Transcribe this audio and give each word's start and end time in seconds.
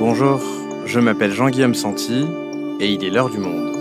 Bonjour, 0.00 0.40
je 0.86 0.98
m'appelle 0.98 1.30
Jean-Guillaume 1.30 1.74
Santi 1.74 2.24
et 2.80 2.90
il 2.90 3.04
est 3.04 3.10
l'heure 3.10 3.28
du 3.28 3.36
monde. 3.36 3.76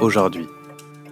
Aujourd'hui, 0.00 0.48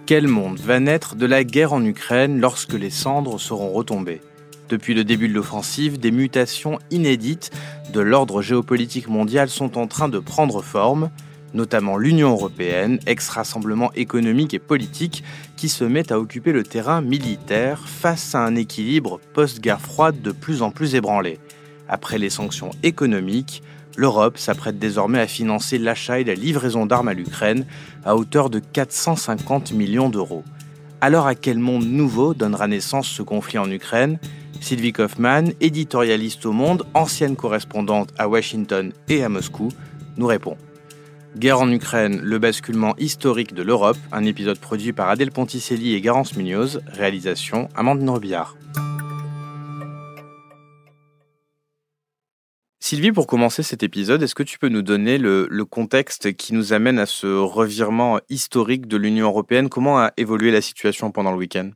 quel 0.05 0.27
monde 0.27 0.59
va 0.59 0.81
naître 0.81 1.15
de 1.15 1.25
la 1.25 1.45
guerre 1.45 1.71
en 1.71 1.85
Ukraine 1.85 2.37
lorsque 2.41 2.73
les 2.73 2.89
cendres 2.89 3.39
seront 3.39 3.71
retombées? 3.71 4.19
Depuis 4.67 4.93
le 4.93 5.05
début 5.05 5.29
de 5.29 5.33
l'offensive, 5.33 6.01
des 6.01 6.11
mutations 6.11 6.79
inédites 6.89 7.51
de 7.93 8.01
l'ordre 8.01 8.41
géopolitique 8.41 9.07
mondial 9.07 9.47
sont 9.47 9.77
en 9.77 9.87
train 9.87 10.09
de 10.09 10.19
prendre 10.19 10.61
forme 10.61 11.11
notamment 11.53 11.97
l'Union 11.97 12.31
européenne, 12.31 12.99
ex-rassemblement 13.05 13.91
économique 13.93 14.53
et 14.53 14.59
politique, 14.59 15.23
qui 15.57 15.69
se 15.69 15.83
met 15.83 16.11
à 16.11 16.19
occuper 16.19 16.51
le 16.51 16.63
terrain 16.63 17.01
militaire 17.01 17.87
face 17.87 18.35
à 18.35 18.39
un 18.39 18.55
équilibre 18.55 19.19
post-guerre 19.33 19.81
froide 19.81 20.21
de 20.21 20.31
plus 20.31 20.61
en 20.61 20.71
plus 20.71 20.95
ébranlé. 20.95 21.39
Après 21.87 22.17
les 22.17 22.29
sanctions 22.29 22.71
économiques, 22.83 23.63
l'Europe 23.97 24.37
s'apprête 24.37 24.79
désormais 24.79 25.19
à 25.19 25.27
financer 25.27 25.77
l'achat 25.77 26.19
et 26.19 26.23
la 26.23 26.33
livraison 26.33 26.85
d'armes 26.85 27.09
à 27.09 27.13
l'Ukraine 27.13 27.65
à 28.05 28.15
hauteur 28.15 28.49
de 28.49 28.59
450 28.59 29.73
millions 29.73 30.09
d'euros. 30.09 30.43
Alors 31.01 31.27
à 31.27 31.35
quel 31.35 31.59
monde 31.59 31.85
nouveau 31.85 32.33
donnera 32.33 32.67
naissance 32.67 33.07
ce 33.07 33.21
conflit 33.23 33.57
en 33.57 33.69
Ukraine? 33.69 34.19
Sylvie 34.61 34.93
Kaufmann, 34.93 35.53
éditorialiste 35.59 36.45
au 36.45 36.51
Monde, 36.51 36.83
ancienne 36.93 37.35
correspondante 37.35 38.13
à 38.17 38.29
Washington 38.29 38.93
et 39.09 39.23
à 39.23 39.29
Moscou, 39.29 39.69
nous 40.17 40.27
répond. 40.27 40.55
Guerre 41.37 41.61
en 41.61 41.71
Ukraine, 41.71 42.19
le 42.21 42.39
basculement 42.39 42.93
historique 42.97 43.53
de 43.53 43.63
l'Europe, 43.63 43.97
un 44.11 44.25
épisode 44.25 44.59
produit 44.59 44.91
par 44.91 45.09
Adèle 45.09 45.31
Ponticelli 45.31 45.95
et 45.95 46.01
Garance 46.01 46.35
Munoz, 46.35 46.81
réalisation 46.87 47.69
Amandine 47.73 48.09
Robillard. 48.09 48.57
Sylvie, 52.79 53.13
pour 53.13 53.27
commencer 53.27 53.63
cet 53.63 53.83
épisode, 53.83 54.21
est-ce 54.21 54.35
que 54.35 54.43
tu 54.43 54.59
peux 54.59 54.67
nous 54.67 54.81
donner 54.81 55.17
le, 55.17 55.47
le, 55.49 55.63
contexte 55.63 56.33
qui 56.33 56.53
nous 56.53 56.73
amène 56.73 56.99
à 56.99 57.05
ce 57.05 57.27
revirement 57.27 58.19
historique 58.29 58.87
de 58.87 58.97
l'Union 58.97 59.27
européenne? 59.27 59.69
Comment 59.69 59.99
a 59.99 60.11
évolué 60.17 60.51
la 60.51 60.61
situation 60.61 61.11
pendant 61.11 61.31
le 61.31 61.37
week-end? 61.37 61.71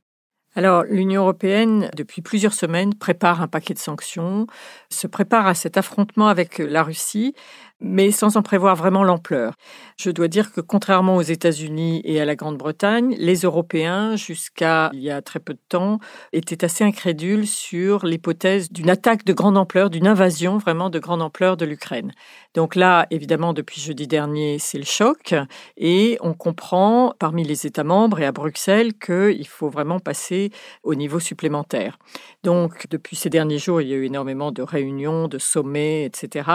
Alors, 0.57 0.83
l'Union 0.83 1.23
européenne, 1.23 1.91
depuis 1.97 2.21
plusieurs 2.21 2.53
semaines, 2.53 2.95
prépare 2.95 3.41
un 3.41 3.47
paquet 3.47 3.73
de 3.73 3.79
sanctions, 3.79 4.47
se 4.89 5.05
prépare 5.05 5.47
à 5.47 5.53
cet 5.53 5.75
affrontement 5.75 6.29
avec 6.29 6.59
la 6.59 6.81
Russie, 6.81 7.35
mais 7.79 8.11
sans 8.11 8.37
en 8.37 8.41
prévoir 8.41 8.75
vraiment 8.75 9.03
l'ampleur. 9.03 9.53
Je 9.97 10.09
dois 10.09 10.27
dire 10.27 10.51
que 10.51 10.61
contrairement 10.61 11.15
aux 11.17 11.21
États-Unis 11.21 12.01
et 12.03 12.21
à 12.21 12.25
la 12.25 12.35
Grande-Bretagne, 12.35 13.15
les 13.17 13.41
Européens, 13.41 14.15
jusqu'à 14.15 14.89
il 14.93 15.01
y 15.01 15.11
a 15.11 15.21
très 15.21 15.39
peu 15.39 15.53
de 15.53 15.59
temps, 15.69 15.99
étaient 16.33 16.63
assez 16.63 16.83
incrédules 16.83 17.47
sur 17.47 18.05
l'hypothèse 18.05 18.71
d'une 18.71 18.89
attaque 18.89 19.25
de 19.25 19.33
grande 19.33 19.57
ampleur, 19.57 19.89
d'une 19.89 20.07
invasion 20.07 20.57
vraiment 20.57 20.89
de 20.89 20.99
grande 20.99 21.21
ampleur 21.21 21.57
de 21.57 21.65
l'Ukraine. 21.65 22.11
Donc 22.53 22.75
là, 22.75 23.07
évidemment, 23.11 23.53
depuis 23.53 23.81
jeudi 23.81 24.07
dernier, 24.07 24.57
c'est 24.59 24.77
le 24.77 24.85
choc 24.85 25.33
et 25.77 26.17
on 26.21 26.33
comprend 26.33 27.13
parmi 27.19 27.43
les 27.43 27.65
États 27.65 27.83
membres 27.83 28.19
et 28.19 28.25
à 28.25 28.31
Bruxelles 28.31 28.93
qu'il 28.93 29.47
faut 29.47 29.69
vraiment 29.69 29.99
passer 29.99 30.51
au 30.83 30.95
niveau 30.95 31.19
supplémentaire. 31.19 31.97
Donc, 32.43 32.87
depuis 32.89 33.15
ces 33.15 33.29
derniers 33.29 33.57
jours, 33.57 33.81
il 33.81 33.89
y 33.89 33.93
a 33.93 33.97
eu 33.97 34.05
énormément 34.05 34.51
de 34.51 34.61
réunions, 34.61 35.27
de 35.27 35.37
sommets, 35.37 36.05
etc. 36.05 36.49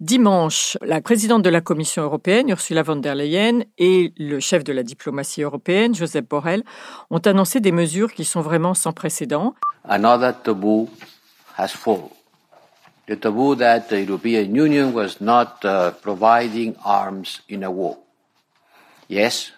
Dimanche, 0.00 0.47
la 0.82 1.00
présidente 1.00 1.42
de 1.42 1.50
la 1.50 1.60
Commission 1.60 2.02
européenne, 2.02 2.48
Ursula 2.48 2.82
von 2.82 2.96
der 2.96 3.14
Leyen, 3.14 3.60
et 3.78 4.12
le 4.18 4.40
chef 4.40 4.64
de 4.64 4.72
la 4.72 4.82
diplomatie 4.82 5.42
européenne, 5.42 5.94
Joseph 5.94 6.26
Borrell, 6.28 6.62
ont 7.10 7.18
annoncé 7.18 7.60
des 7.60 7.72
mesures 7.72 8.12
qui 8.12 8.24
sont 8.24 8.40
vraiment 8.40 8.74
sans 8.74 8.92
précédent. 8.92 9.54
Another 9.84 10.34
taboo 10.42 10.88
has 11.56 11.68
fallen. 11.68 12.10
The 13.06 13.18
taboo 13.18 13.54
that 13.56 13.88
the 13.88 14.04
European 14.06 14.54
Union 14.54 14.92
was 14.92 15.20
not 15.20 15.64
uh, 15.64 15.92
providing 16.02 16.74
arms 16.84 17.40
in 17.48 17.62
a 17.62 17.70
war. 17.70 17.96
Yes, 19.08 19.52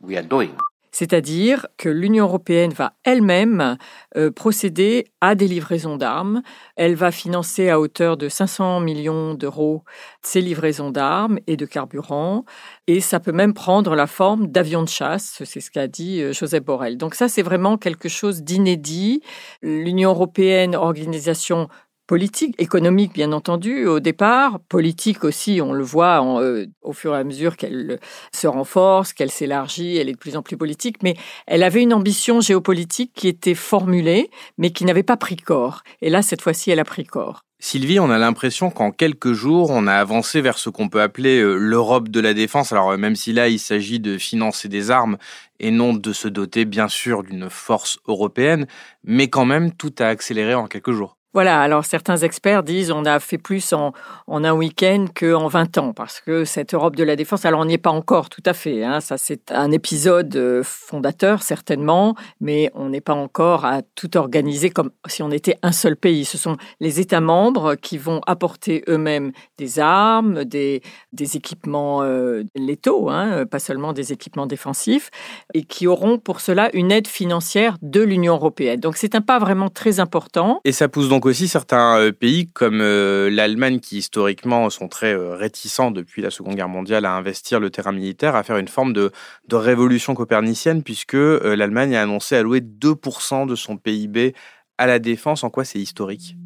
we 0.00 0.16
are 0.16 0.26
doing 0.26 0.52
c'est-à-dire 1.00 1.66
que 1.78 1.88
l'Union 1.88 2.26
européenne 2.26 2.74
va 2.74 2.92
elle-même 3.04 3.78
euh, 4.18 4.30
procéder 4.30 5.06
à 5.22 5.34
des 5.34 5.48
livraisons 5.48 5.96
d'armes. 5.96 6.42
Elle 6.76 6.94
va 6.94 7.10
financer 7.10 7.70
à 7.70 7.80
hauteur 7.80 8.18
de 8.18 8.28
500 8.28 8.80
millions 8.80 9.32
d'euros 9.32 9.82
ces 10.22 10.42
livraisons 10.42 10.90
d'armes 10.90 11.38
et 11.46 11.56
de 11.56 11.64
carburant, 11.64 12.44
et 12.86 13.00
ça 13.00 13.18
peut 13.18 13.32
même 13.32 13.54
prendre 13.54 13.94
la 13.94 14.06
forme 14.06 14.48
d'avions 14.48 14.82
de 14.82 14.90
chasse, 14.90 15.42
c'est 15.42 15.60
ce 15.60 15.70
qu'a 15.70 15.88
dit 15.88 16.20
euh, 16.20 16.34
Joseph 16.34 16.64
Borrell. 16.64 16.98
Donc 16.98 17.14
ça, 17.14 17.30
c'est 17.30 17.40
vraiment 17.40 17.78
quelque 17.78 18.10
chose 18.10 18.42
d'inédit. 18.42 19.22
L'Union 19.62 20.10
européenne, 20.10 20.76
organisation 20.76 21.68
politique, 22.10 22.56
économique 22.58 23.12
bien 23.12 23.30
entendu 23.30 23.86
au 23.86 24.00
départ, 24.00 24.58
politique 24.68 25.22
aussi, 25.22 25.60
on 25.62 25.72
le 25.72 25.84
voit 25.84 26.20
euh, 26.42 26.66
au 26.82 26.92
fur 26.92 27.14
et 27.14 27.18
à 27.20 27.22
mesure 27.22 27.56
qu'elle 27.56 28.00
se 28.34 28.48
renforce, 28.48 29.12
qu'elle 29.12 29.30
s'élargit, 29.30 29.96
elle 29.96 30.08
est 30.08 30.14
de 30.14 30.18
plus 30.18 30.36
en 30.36 30.42
plus 30.42 30.56
politique, 30.56 31.04
mais 31.04 31.14
elle 31.46 31.62
avait 31.62 31.82
une 31.82 31.94
ambition 31.94 32.40
géopolitique 32.40 33.12
qui 33.14 33.28
était 33.28 33.54
formulée, 33.54 34.28
mais 34.58 34.70
qui 34.70 34.84
n'avait 34.86 35.04
pas 35.04 35.16
pris 35.16 35.36
corps. 35.36 35.84
Et 36.02 36.10
là, 36.10 36.20
cette 36.22 36.42
fois-ci, 36.42 36.72
elle 36.72 36.80
a 36.80 36.84
pris 36.84 37.04
corps. 37.04 37.44
Sylvie, 37.60 38.00
on 38.00 38.10
a 38.10 38.18
l'impression 38.18 38.70
qu'en 38.70 38.90
quelques 38.90 39.32
jours, 39.32 39.70
on 39.70 39.86
a 39.86 39.94
avancé 39.94 40.40
vers 40.40 40.58
ce 40.58 40.68
qu'on 40.68 40.88
peut 40.88 41.02
appeler 41.02 41.38
euh, 41.38 41.54
l'Europe 41.54 42.08
de 42.08 42.18
la 42.18 42.34
défense. 42.34 42.72
Alors 42.72 42.98
même 42.98 43.14
si 43.14 43.32
là, 43.32 43.46
il 43.46 43.60
s'agit 43.60 44.00
de 44.00 44.18
financer 44.18 44.66
des 44.66 44.90
armes 44.90 45.16
et 45.60 45.70
non 45.70 45.94
de 45.94 46.12
se 46.12 46.26
doter 46.26 46.64
bien 46.64 46.88
sûr 46.88 47.22
d'une 47.22 47.48
force 47.48 48.00
européenne, 48.08 48.66
mais 49.04 49.28
quand 49.28 49.44
même, 49.44 49.72
tout 49.72 49.94
a 50.00 50.06
accéléré 50.06 50.54
en 50.54 50.66
quelques 50.66 50.90
jours. 50.90 51.19
Voilà, 51.32 51.60
alors 51.60 51.84
certains 51.84 52.16
experts 52.16 52.64
disent 52.64 52.90
on 52.90 53.04
a 53.04 53.20
fait 53.20 53.38
plus 53.38 53.72
en, 53.72 53.92
en 54.26 54.42
un 54.42 54.52
week-end 54.52 55.04
qu'en 55.14 55.46
20 55.46 55.78
ans, 55.78 55.92
parce 55.92 56.20
que 56.20 56.44
cette 56.44 56.74
Europe 56.74 56.96
de 56.96 57.04
la 57.04 57.14
défense, 57.14 57.44
alors 57.44 57.60
on 57.60 57.66
n'y 57.66 57.74
est 57.74 57.78
pas 57.78 57.90
encore 57.90 58.28
tout 58.28 58.42
à 58.44 58.52
fait, 58.52 58.82
hein, 58.82 59.00
ça 59.00 59.16
c'est 59.16 59.52
un 59.52 59.70
épisode 59.70 60.34
euh, 60.34 60.62
fondateur 60.64 61.42
certainement, 61.42 62.16
mais 62.40 62.72
on 62.74 62.88
n'est 62.88 63.00
pas 63.00 63.14
encore 63.14 63.64
à 63.64 63.82
tout 63.94 64.16
organiser 64.16 64.70
comme 64.70 64.90
si 65.06 65.22
on 65.22 65.30
était 65.30 65.56
un 65.62 65.70
seul 65.70 65.94
pays. 65.94 66.24
Ce 66.24 66.36
sont 66.36 66.56
les 66.80 66.98
États 66.98 67.20
membres 67.20 67.76
qui 67.76 67.96
vont 67.96 68.20
apporter 68.26 68.82
eux-mêmes 68.88 69.30
des 69.56 69.78
armes, 69.78 70.44
des, 70.44 70.82
équipements 71.12 72.02
euh, 72.02 72.42
létaux, 72.56 73.08
hein, 73.08 73.46
pas 73.46 73.60
seulement 73.60 73.92
des 73.92 74.12
équipements 74.12 74.46
défensifs, 74.46 75.10
et 75.54 75.62
qui 75.62 75.86
auront 75.86 76.18
pour 76.18 76.40
cela 76.40 76.70
une 76.74 76.90
aide 76.90 77.06
financière 77.06 77.76
de 77.82 78.00
l'Union 78.00 78.34
européenne. 78.34 78.80
Donc 78.80 78.96
c'est 78.96 79.14
un 79.14 79.20
pas 79.20 79.38
vraiment 79.38 79.68
très 79.68 80.00
important. 80.00 80.60
Et 80.64 80.72
ça 80.72 80.88
pousse 80.88 81.08
donc 81.08 81.19
aussi 81.26 81.48
certains 81.48 81.98
euh, 81.98 82.12
pays 82.12 82.48
comme 82.48 82.80
euh, 82.80 83.30
l'Allemagne 83.30 83.80
qui 83.80 83.98
historiquement 83.98 84.70
sont 84.70 84.88
très 84.88 85.14
euh, 85.14 85.34
réticents 85.34 85.90
depuis 85.90 86.22
la 86.22 86.30
Seconde 86.30 86.54
Guerre 86.54 86.68
mondiale 86.68 87.04
à 87.04 87.12
investir 87.12 87.58
le 87.58 87.70
terrain 87.70 87.92
militaire, 87.92 88.36
à 88.36 88.42
faire 88.42 88.58
une 88.58 88.68
forme 88.68 88.92
de, 88.92 89.10
de 89.48 89.56
révolution 89.56 90.14
copernicienne 90.14 90.82
puisque 90.82 91.14
l'Allemagne 91.14 91.96
a 91.96 92.02
annoncé 92.02 92.36
allouer 92.36 92.60
2% 92.60 93.46
de 93.46 93.54
son 93.54 93.76
PIB 93.76 94.34
à 94.78 94.86
la 94.86 94.98
défense. 94.98 95.42
En 95.42 95.50
quoi 95.50 95.64
c'est 95.64 95.80
historique? 95.80 96.36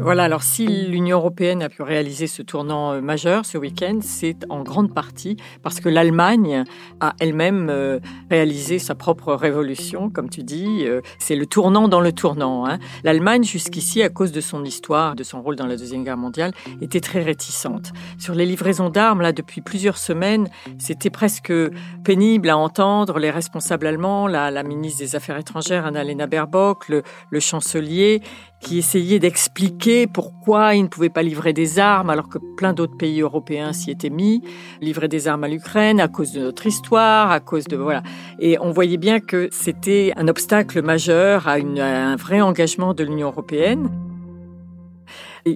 Voilà, 0.00 0.24
alors 0.24 0.44
si 0.44 0.66
l'Union 0.66 1.18
européenne 1.18 1.60
a 1.60 1.68
pu 1.68 1.82
réaliser 1.82 2.28
ce 2.28 2.40
tournant 2.42 2.92
euh, 2.92 3.00
majeur 3.00 3.44
ce 3.44 3.58
week-end, 3.58 3.98
c'est 4.00 4.36
en 4.48 4.62
grande 4.62 4.94
partie 4.94 5.36
parce 5.64 5.80
que 5.80 5.88
l'Allemagne 5.88 6.62
a 7.00 7.14
elle-même 7.18 7.68
euh, 7.68 7.98
réalisé 8.30 8.78
sa 8.78 8.94
propre 8.94 9.34
révolution, 9.34 10.08
comme 10.08 10.30
tu 10.30 10.44
dis. 10.44 10.84
Euh, 10.84 11.00
c'est 11.18 11.34
le 11.34 11.46
tournant 11.46 11.88
dans 11.88 12.00
le 12.00 12.12
tournant. 12.12 12.64
Hein. 12.64 12.78
L'Allemagne, 13.02 13.42
jusqu'ici, 13.42 14.00
à 14.02 14.08
cause 14.08 14.30
de 14.30 14.40
son 14.40 14.64
histoire, 14.64 15.16
de 15.16 15.24
son 15.24 15.42
rôle 15.42 15.56
dans 15.56 15.66
la 15.66 15.76
Deuxième 15.76 16.04
Guerre 16.04 16.16
mondiale, 16.16 16.52
était 16.80 17.00
très 17.00 17.22
réticente. 17.22 17.92
Sur 18.18 18.36
les 18.36 18.46
livraisons 18.46 18.90
d'armes, 18.90 19.20
là, 19.20 19.32
depuis 19.32 19.62
plusieurs 19.62 19.98
semaines, 19.98 20.48
c'était 20.78 21.10
presque 21.10 21.52
pénible 22.04 22.50
à 22.50 22.56
entendre 22.56 23.18
les 23.18 23.30
responsables 23.30 23.86
allemands, 23.86 24.28
la, 24.28 24.52
la 24.52 24.62
ministre 24.62 25.00
des 25.00 25.16
Affaires 25.16 25.38
étrangères, 25.38 25.86
Annalena 25.86 26.28
Baerbock, 26.28 26.88
le, 26.88 27.02
le 27.30 27.40
chancelier, 27.40 28.22
qui 28.60 28.78
essayaient 28.78 29.18
d'expliquer 29.18 30.06
pourquoi 30.06 30.74
ils 30.74 30.82
ne 30.82 30.88
pouvaient 30.88 31.08
pas 31.08 31.22
livrer 31.22 31.52
des 31.52 31.78
armes 31.78 32.10
alors 32.10 32.28
que 32.28 32.38
plein 32.56 32.72
d'autres 32.72 32.96
pays 32.96 33.20
européens 33.20 33.72
s'y 33.72 33.90
étaient 33.90 34.10
mis, 34.10 34.42
livrer 34.80 35.08
des 35.08 35.28
armes 35.28 35.44
à 35.44 35.48
l'Ukraine 35.48 36.00
à 36.00 36.08
cause 36.08 36.32
de 36.32 36.40
notre 36.40 36.66
histoire, 36.66 37.30
à 37.30 37.40
cause 37.40 37.64
de 37.64 37.76
voilà. 37.76 38.02
Et 38.40 38.58
on 38.60 38.70
voyait 38.70 38.96
bien 38.96 39.20
que 39.20 39.48
c'était 39.52 40.12
un 40.16 40.28
obstacle 40.28 40.82
majeur 40.82 41.46
à, 41.46 41.52
à 41.52 41.56
un 41.56 42.16
vrai 42.16 42.40
engagement 42.40 42.94
de 42.94 43.04
l'Union 43.04 43.28
européenne. 43.28 44.07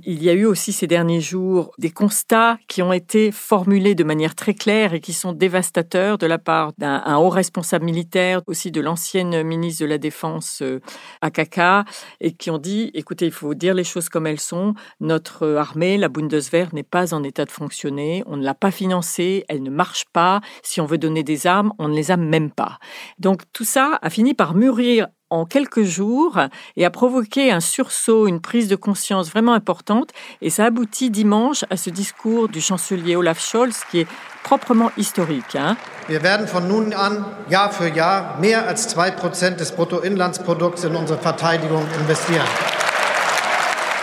Il 0.05 0.23
y 0.23 0.31
a 0.31 0.33
eu 0.33 0.45
aussi 0.45 0.73
ces 0.73 0.87
derniers 0.87 1.21
jours 1.21 1.73
des 1.79 1.91
constats 1.91 2.59
qui 2.69 2.83
ont 2.83 2.93
été 2.93 3.33
formulés 3.33 3.95
de 3.95 4.05
manière 4.05 4.35
très 4.35 4.55
claire 4.55 4.95
et 4.95 5.01
qui 5.01 5.13
sont 5.13 5.33
dévastateurs 5.33 6.19
de 6.19 6.27
la 6.27 6.39
part 6.39 6.73
d'un 6.79 7.17
haut 7.17 7.29
responsable 7.29 7.85
militaire, 7.85 8.43
aussi 8.47 8.71
de 8.71 8.81
l'ancienne 8.81 9.43
ministre 9.43 9.83
de 9.83 9.89
la 9.89 9.99
Défense 9.99 10.61
euh, 10.63 10.81
Akaka, 11.21 11.85
et 12.21 12.33
qui 12.33 12.51
ont 12.51 12.59
dit, 12.59 12.91
écoutez, 12.95 13.27
il 13.27 13.33
faut 13.33 13.55
dire 13.55 13.75
les 13.75 13.85
choses 13.85 14.09
comme 14.09 14.27
elles 14.27 14.41
sont. 14.41 14.75
Notre 15.01 15.49
armée, 15.55 15.97
la 15.99 16.09
Bundeswehr, 16.09 16.69
n'est 16.73 16.83
pas 16.83 17.15
en 17.15 17.23
état 17.23 17.45
de 17.45 17.51
fonctionner. 17.51 18.23
On 18.27 18.37
ne 18.37 18.45
l'a 18.45 18.55
pas 18.55 18.71
financée. 18.71 19.45
Elle 19.49 19.63
ne 19.63 19.71
marche 19.71 20.05
pas. 20.13 20.41
Si 20.63 20.81
on 20.81 20.87
veut 20.87 20.99
donner 20.99 21.23
des 21.23 21.47
armes, 21.47 21.73
on 21.79 21.89
ne 21.89 21.95
les 21.95 22.11
a 22.11 22.17
même 22.17 22.51
pas. 22.51 22.79
Donc 23.19 23.43
tout 23.53 23.65
ça 23.65 23.99
a 24.03 24.11
fini 24.11 24.35
par 24.35 24.55
mûrir 24.55 25.09
en 25.33 25.47
quelques 25.47 25.83
jours 25.83 26.39
et 26.77 26.85
a 26.85 26.91
provoqué 26.91 27.51
un 27.51 27.61
sursaut, 27.61 28.27
une 28.27 28.41
prise 28.41 28.69
de 28.69 28.77
conscience 28.77 29.31
vraiment 29.31 29.55
importante. 29.55 30.11
Et 30.43 30.51
ça 30.51 30.67
aboutit 30.67 31.11
dimanche 31.11 31.65
à 31.71 31.77
ce 31.77 31.89
discours 31.91 32.49
du 32.49 32.61
chancelier 32.61 33.17
Olaf 33.17 33.41
Scholz 33.41 33.83
qui 33.91 34.01
est 34.01 34.07
proprement 34.45 34.91
historique. 34.97 35.57
Hein. 35.57 35.77
Wir 36.09 36.23
werden 36.23 36.47
von 36.47 36.69
nun 36.69 36.93
an 36.93 37.25
Jahr 37.49 37.73
für 37.73 37.89
Jahr 37.89 38.39
mehr 38.41 38.69
als 38.69 38.95
2% 38.95 39.57
des 39.57 39.73
Bruttoinlandsprodukts 39.73 40.85
in 40.85 40.95
unsere 40.95 41.19
Verteidigung 41.19 41.85
investieren. 42.01 42.47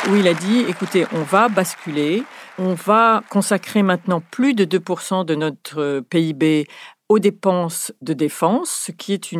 Où 0.10 0.16
il 0.16 0.28
a 0.28 0.34
dit, 0.34 0.66
écoutez, 0.68 1.06
on 1.14 1.24
va 1.24 1.50
basculer, 1.50 2.24
on 2.58 2.74
va 2.74 3.22
consacrer 3.30 3.84
maintenant 3.84 4.24
plus 4.31 4.54
de 4.54 4.66
2% 4.66 5.26
de 5.26 5.36
notre 5.36 6.00
PIB 6.10 6.68
aux 7.10 7.18
dépenses 7.18 7.92
de 8.04 8.14
défense, 8.14 8.70
ce 8.70 8.92
qui 8.92 9.14
est 9.14 9.34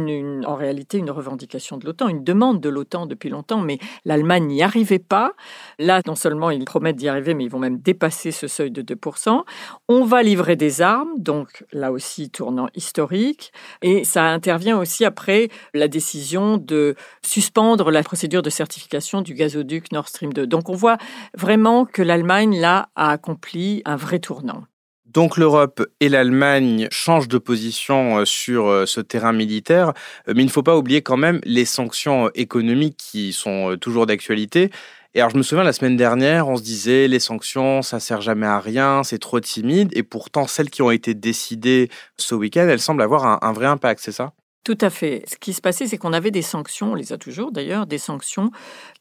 en 0.46 0.56
réalité 0.56 0.98
une 0.98 1.12
revendication 1.12 1.78
de 1.78 1.86
l'OTAN, 1.86 2.10
une 2.10 2.24
demande 2.24 2.60
de 2.60 2.68
l'OTAN 2.68 3.06
depuis 3.06 3.30
longtemps, 3.30 3.62
mais 3.62 3.78
l'Allemagne 4.06 4.48
n'y 4.48 4.64
arrivait 4.64 4.98
pas. 4.98 5.34
Là, 5.78 6.02
non 6.08 6.16
seulement 6.16 6.50
ils 6.50 6.66
promettent 6.66 6.96
d'y 6.96 7.08
arriver, 7.08 7.36
mais 7.36 7.44
ils 7.44 7.50
vont 7.50 7.60
même 7.60 7.78
dépasser 7.78 8.32
ce 8.32 8.48
seuil 8.48 8.72
de 8.72 8.82
2%. 8.82 9.44
On 9.88 10.04
va 10.04 10.24
livrer 10.24 10.56
des 10.56 10.82
armes, 10.82 11.12
donc 11.18 11.64
là 11.72 11.92
aussi 11.92 12.32
tournant 12.32 12.70
historique, 12.74 13.54
et 13.84 14.04
ça 14.04 14.24
intervient 14.24 14.80
aussi 14.80 15.06
après 15.06 15.50
la 15.76 15.88
décision 15.88 16.58
de 16.58 16.96
suspendre 17.22 17.92
la 17.92 18.02
procédure 18.02 18.42
de 18.42 18.50
certification 18.50 19.22
du 19.22 19.36
gazoduc 19.36 19.92
Nord 19.92 20.08
Stream 20.08 20.34
2. 20.34 20.48
Donc 20.48 20.70
on 20.70 20.76
voit 20.76 20.98
vraiment 21.38 21.86
que 21.86 22.02
l'Allemagne, 22.02 22.60
là, 22.60 22.90
a 22.96 23.12
accompli 23.12 23.84
un 23.86 23.96
vrai 23.96 24.18
tournant. 24.18 24.64
Donc 25.12 25.38
l'Europe 25.38 25.84
et 26.00 26.08
l'Allemagne 26.08 26.88
changent 26.92 27.28
de 27.28 27.40
position 27.40 28.20
euh, 28.20 28.26
sur 28.26 28.68
euh, 28.68 28.86
ce 28.86 29.02
terrain 29.02 29.34
militaire, 29.34 29.94
euh, 30.28 30.34
mais 30.36 30.44
il 30.44 30.46
ne 30.46 30.52
faut 30.52 30.62
pas 30.62 30.78
oublier 30.78 31.02
quand 31.02 31.18
même 31.18 31.42
les 31.46 31.66
sanctions 31.66 32.30
économiques 32.36 32.98
qui 32.98 33.34
sont 33.34 33.76
toujours 33.82 34.06
d'actualité. 34.06 34.70
Et 35.16 35.22
alors 35.22 35.32
je 35.32 35.38
me 35.38 35.42
souviens 35.42 35.64
la 35.64 35.74
semaine 35.74 35.98
dernière, 35.98 36.48
on 36.48 36.58
se 36.58 36.62
disait 36.62 37.08
les 37.08 37.20
sanctions, 37.20 37.82
ça 37.82 38.00
sert 38.00 38.22
jamais 38.22 38.46
à 38.46 38.60
rien, 38.60 39.04
c'est 39.04 39.18
trop 39.18 39.40
timide, 39.40 39.90
et 39.94 40.04
pourtant 40.04 40.46
celles 40.46 40.70
qui 40.70 40.84
ont 40.84 40.92
été 40.92 41.16
décidées 41.16 41.90
ce 42.18 42.36
week-end, 42.36 42.68
elles 42.70 42.80
semblent 42.80 43.02
avoir 43.02 43.26
un, 43.26 43.40
un 43.42 43.52
vrai 43.52 43.66
impact, 43.66 44.02
c'est 44.04 44.12
ça? 44.12 44.34
Tout 44.64 44.78
à 44.82 44.90
fait. 44.90 45.24
Ce 45.28 45.38
qui 45.38 45.54
se 45.54 45.62
passait, 45.62 45.88
c'est 45.88 45.98
qu'on 45.98 46.14
avait 46.14 46.32
des 46.32 46.42
sanctions, 46.42 46.92
on 46.92 46.96
les 46.96 47.14
a 47.14 47.18
toujours 47.18 47.52
d'ailleurs, 47.52 47.88
des 47.88 47.98
sanctions 47.98 48.52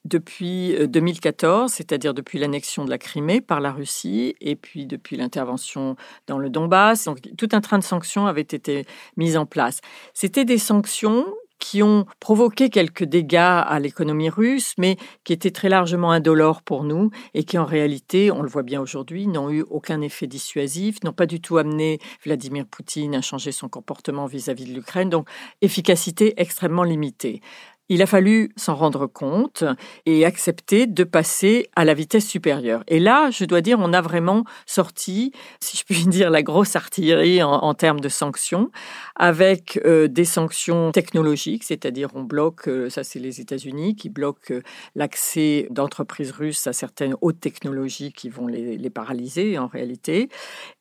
depuis 0.05 0.75
2014, 0.89 1.71
euh, 1.71 1.75
c'est-à-dire 1.75 2.15
depuis 2.15 2.39
l'annexion 2.39 2.85
de 2.85 2.91
la 2.91 2.99
Crimée 2.99 3.41
par 3.41 3.61
la 3.61 3.73
Russie 3.73 4.35
et 4.41 4.57
puis 4.57 4.87
depuis 4.87 5.17
l'intervention 5.17 5.97
dans 6.27 6.39
le 6.39 6.49
Donbass. 6.49 7.05
Donc, 7.05 7.19
tout 7.37 7.49
un 7.53 7.61
train 7.61 7.79
de 7.79 7.85
sanctions 7.85 8.27
avait 8.27 8.41
été 8.43 8.87
mis 9.17 9.37
en 9.37 9.47
place. 9.47 9.81
C'était 10.15 10.45
des 10.45 10.59
sanctions 10.59 11.27
qui 11.59 11.83
ont 11.83 12.07
provoqué 12.21 12.71
quelques 12.71 13.05
dégâts 13.05 13.37
à 13.37 13.79
l'économie 13.81 14.31
russe, 14.31 14.75
mais 14.79 14.97
qui 15.25 15.33
étaient 15.33 15.51
très 15.51 15.69
largement 15.69 16.11
indolores 16.11 16.63
pour 16.63 16.85
nous 16.85 17.11
et 17.35 17.45
qui 17.45 17.59
en 17.59 17.65
réalité, 17.65 18.31
on 18.31 18.43
le 18.43 18.49
voit 18.49 18.63
bien 18.63 18.81
aujourd'hui, 18.81 19.27
n'ont 19.27 19.51
eu 19.51 19.63
aucun 19.69 20.01
effet 20.01 20.27
dissuasif, 20.27 21.03
n'ont 21.05 21.13
pas 21.13 21.27
du 21.27 21.41
tout 21.41 21.59
amené 21.59 21.99
Vladimir 22.25 22.67
Poutine 22.67 23.15
à 23.15 23.23
changer 23.23 23.53
son 23.53 23.69
comportement 23.69 24.27
vis-à-vis 24.27 24.65
-vis 24.65 24.69
de 24.71 24.75
l'Ukraine, 24.75 25.11
donc 25.11 25.29
efficacité 25.61 26.35
extrêmement 26.37 26.85
limitée. 26.85 27.41
Il 27.89 28.03
a 28.03 28.07
fallu 28.07 28.51
s'en 28.57 28.75
rendre 28.75 29.07
compte 29.07 29.65
et 30.05 30.25
accepter 30.25 30.87
de 30.87 31.05
passer 31.05 31.69
à 31.75 31.85
la 31.85 31.95
vitesse 31.95 32.27
supérieure. 32.27 32.85
Et 32.87 33.01
là, 33.01 33.31
je 33.31 33.45
dois 33.45 33.61
dire, 33.61 33.79
on 33.81 33.93
a 33.93 34.01
vraiment 34.01 34.45
sorti, 34.67 35.33
si 35.61 35.77
je 35.77 35.85
puis 35.85 36.05
dire, 36.07 36.31
la 36.31 36.43
grosse 36.43 36.77
artillerie 36.77 37.43
en, 37.43 37.75
termes 37.75 38.01
de 38.01 38.09
sanctions, 38.09 38.71
avec 39.17 39.81
euh, 39.85 40.09
des 40.09 40.25
sanctions 40.25 40.91
technologiques, 40.93 41.65
c'est-à-dire 41.65 42.11
on 42.15 42.23
bloque, 42.23 42.69
euh, 42.69 42.91
ça 42.91 43.05
c'est 43.05 43.19
les 43.19 43.41
États-Unis 43.41 43.95
qui 43.95 44.09
bloquent 44.09 44.55
euh, 44.55 44.63
l'accès 44.95 45.69
d'entreprises 45.71 46.31
russes 46.31 46.67
à 46.67 46.73
certaines 46.73 47.15
hautes 47.21 47.41
technologies 47.41 48.13
qui 48.13 48.29
vont 48.29 48.47
les, 48.47 48.77
les 48.77 48.91
paralyser 48.91 49.59
en 49.59 49.67
réalité, 49.67 50.29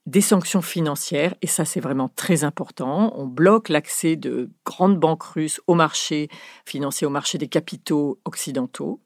des 0.07 0.21
sanctions 0.21 0.61
financières, 0.61 1.35
et 1.41 1.47
ça 1.47 1.65
c'est 1.65 1.81
vraiment 1.81 2.09
très 2.15 2.45
important. 2.45 3.13
On 3.17 3.25
bloque 3.25 3.67
l'accès 3.67 4.15
de 4.15 4.49
grandes 4.65 4.97
banques 4.97 5.23
russes 5.23 5.59
au 5.67 5.75
marché 5.75 6.29
financier, 6.65 6.96
au 7.05 7.09
marché 7.09 7.37
des 7.37 7.47
capitaux 7.47 8.19
occidentaux. 8.25 9.01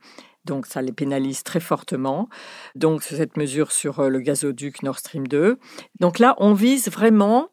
Donc 0.45 0.65
ça 0.65 0.81
les 0.81 0.91
pénalise 0.91 1.43
très 1.43 1.59
fortement. 1.59 2.27
Donc 2.75 3.03
cette 3.03 3.37
mesure 3.37 3.71
sur 3.71 3.99
euh, 3.99 4.09
le 4.09 4.19
gazoduc 4.19 4.81
Nord 4.83 4.99
Stream 4.99 5.27
2. 5.27 5.57
Donc 5.99 6.19
là, 6.19 6.35
on 6.39 6.53
vise 6.53 6.89
vraiment 6.89 7.49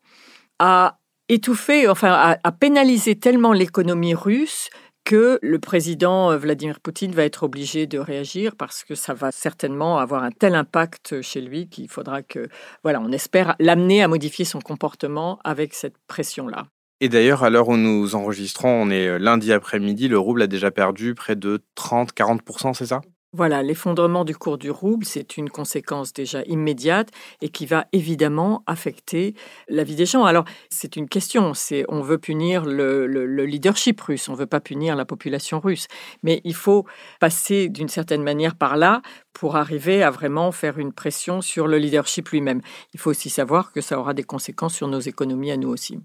à 0.58 0.98
étouffer, 1.28 1.88
enfin 1.88 2.38
à 2.42 2.52
pénaliser 2.52 3.14
tellement 3.14 3.52
l'économie 3.52 4.14
russe 4.14 4.70
que 5.08 5.38
le 5.40 5.58
président 5.58 6.30
euh, 6.32 6.36
Vladimir 6.36 6.80
Poutine 6.80 7.12
va 7.12 7.24
être 7.24 7.42
obligé 7.42 7.86
de 7.86 7.98
réagir 7.98 8.54
parce 8.56 8.84
que 8.84 8.94
ça 8.94 9.14
va 9.14 9.32
certainement 9.32 9.98
avoir 9.98 10.22
un 10.22 10.30
tel 10.30 10.54
impact 10.54 11.22
chez 11.22 11.40
lui 11.40 11.70
qu'il 11.70 11.88
faudra 11.88 12.22
que, 12.22 12.48
voilà, 12.82 13.00
on 13.00 13.10
espère 13.10 13.56
l'amener 13.58 14.02
à 14.02 14.08
modifier 14.08 14.44
son 14.44 14.60
comportement 14.60 15.38
avec 15.44 15.72
cette 15.72 15.96
pression-là. 16.08 16.66
Et 17.00 17.08
d'ailleurs, 17.08 17.44
à 17.44 17.50
l'heure 17.50 17.68
où 17.68 17.76
nous 17.76 18.16
enregistrons, 18.16 18.68
on 18.68 18.90
est 18.90 19.06
euh, 19.06 19.18
lundi 19.18 19.52
après-midi, 19.52 20.08
le 20.08 20.18
rouble 20.18 20.42
a 20.42 20.46
déjà 20.48 20.72
perdu 20.72 21.14
près 21.14 21.36
de 21.36 21.62
30-40%, 21.76 22.74
c'est 22.74 22.86
ça? 22.86 23.00
Voilà, 23.34 23.62
l'effondrement 23.62 24.24
du 24.24 24.34
cours 24.34 24.56
du 24.56 24.70
rouble, 24.70 25.04
c'est 25.04 25.36
une 25.36 25.50
conséquence 25.50 26.14
déjà 26.14 26.42
immédiate 26.46 27.10
et 27.42 27.50
qui 27.50 27.66
va 27.66 27.84
évidemment 27.92 28.64
affecter 28.66 29.34
la 29.68 29.84
vie 29.84 29.96
des 29.96 30.06
gens. 30.06 30.24
Alors, 30.24 30.46
c'est 30.70 30.96
une 30.96 31.10
question, 31.10 31.52
on 31.88 32.00
veut 32.00 32.16
punir 32.16 32.64
le, 32.64 33.06
le, 33.06 33.44
leadership 33.44 34.00
russe, 34.00 34.30
on 34.30 34.34
veut 34.34 34.46
pas 34.46 34.60
punir 34.60 34.96
la 34.96 35.04
population 35.04 35.60
russe, 35.60 35.88
mais 36.22 36.40
il 36.44 36.54
faut 36.54 36.86
passer 37.20 37.68
d'une 37.68 37.90
certaine 37.90 38.22
manière 38.22 38.56
par 38.56 38.78
là 38.78 39.02
pour 39.34 39.56
arriver 39.56 40.02
à 40.02 40.10
vraiment 40.10 40.50
faire 40.50 40.78
une 40.78 40.94
pression 40.94 41.42
sur 41.42 41.68
le 41.68 41.76
leadership 41.76 42.30
lui-même. 42.30 42.62
Il 42.94 42.98
faut 42.98 43.10
aussi 43.10 43.28
savoir 43.28 43.72
que 43.72 43.82
ça 43.82 44.00
aura 44.00 44.14
des 44.14 44.24
conséquences 44.24 44.74
sur 44.74 44.88
nos 44.88 45.00
économies 45.00 45.52
à 45.52 45.58
nous 45.58 45.68
aussi. 45.68 46.00